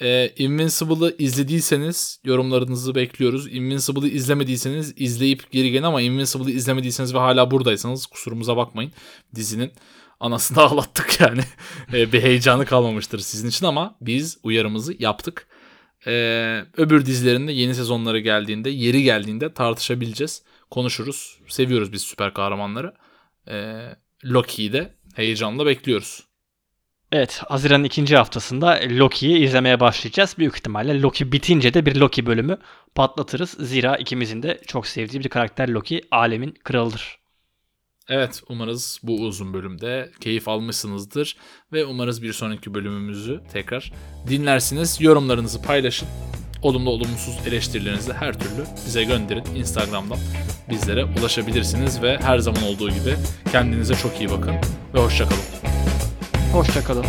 e, 0.00 0.32
Invincible'ı 0.38 1.16
izlediyseniz 1.18 2.20
yorumlarınızı 2.24 2.94
bekliyoruz. 2.94 3.46
Invincible'ı 3.46 4.08
izlemediyseniz 4.08 4.94
izleyip 4.96 5.50
geri 5.50 5.70
gelin 5.70 5.82
ama 5.82 6.00
Invincible'ı 6.00 6.50
izlemediyseniz 6.50 7.14
ve 7.14 7.18
hala 7.18 7.50
buradaysanız 7.50 8.06
kusurumuza 8.06 8.56
bakmayın. 8.56 8.92
Dizinin 9.34 9.72
anasını 10.20 10.60
ağlattık 10.62 11.20
yani. 11.20 11.40
E, 11.92 12.12
bir 12.12 12.22
heyecanı 12.22 12.66
kalmamıştır 12.66 13.18
sizin 13.18 13.48
için 13.48 13.66
ama 13.66 13.96
biz 14.00 14.38
uyarımızı 14.42 14.94
yaptık. 14.98 15.46
Ee, 16.06 16.64
öbür 16.76 17.06
dizilerinde 17.06 17.52
yeni 17.52 17.74
sezonları 17.74 18.18
geldiğinde, 18.18 18.70
yeri 18.70 19.02
geldiğinde 19.02 19.54
tartışabileceğiz. 19.54 20.42
Konuşuruz. 20.70 21.38
Seviyoruz 21.48 21.92
biz 21.92 22.02
süper 22.02 22.34
kahramanları. 22.34 22.94
Ee, 23.48 23.96
Loki'yi 24.24 24.72
de 24.72 24.94
heyecanla 25.14 25.66
bekliyoruz. 25.66 26.26
Evet, 27.14 27.42
Haziran'ın 27.48 27.84
ikinci 27.84 28.16
haftasında 28.16 28.80
Loki'yi 28.88 29.38
izlemeye 29.38 29.80
başlayacağız. 29.80 30.34
Büyük 30.38 30.56
ihtimalle 30.56 31.00
Loki 31.00 31.32
bitince 31.32 31.74
de 31.74 31.86
bir 31.86 31.96
Loki 31.96 32.26
bölümü 32.26 32.58
patlatırız. 32.94 33.50
Zira 33.50 33.96
ikimizin 33.96 34.42
de 34.42 34.60
çok 34.66 34.86
sevdiği 34.86 35.24
bir 35.24 35.28
karakter 35.28 35.68
Loki 35.68 36.02
alemin 36.10 36.54
kralıdır. 36.64 37.18
Evet 38.08 38.42
umarız 38.48 39.00
bu 39.02 39.20
uzun 39.20 39.54
bölümde 39.54 40.10
keyif 40.20 40.48
almışsınızdır 40.48 41.36
ve 41.72 41.84
umarız 41.84 42.22
bir 42.22 42.32
sonraki 42.32 42.74
bölümümüzü 42.74 43.40
tekrar 43.52 43.92
dinlersiniz. 44.28 45.00
Yorumlarınızı 45.00 45.62
paylaşın. 45.62 46.08
Olumlu 46.62 46.90
olumsuz 46.90 47.38
eleştirilerinizi 47.46 48.12
her 48.12 48.38
türlü 48.38 48.64
bize 48.86 49.04
gönderin. 49.04 49.44
Instagram'dan 49.44 50.18
bizlere 50.70 51.04
ulaşabilirsiniz 51.04 52.02
ve 52.02 52.18
her 52.18 52.38
zaman 52.38 52.62
olduğu 52.62 52.90
gibi 52.90 53.16
kendinize 53.52 53.94
çok 53.94 54.20
iyi 54.20 54.30
bakın 54.30 54.54
ve 54.94 54.98
hoşçakalın. 54.98 55.73
Hoşçakalın. 56.54 57.04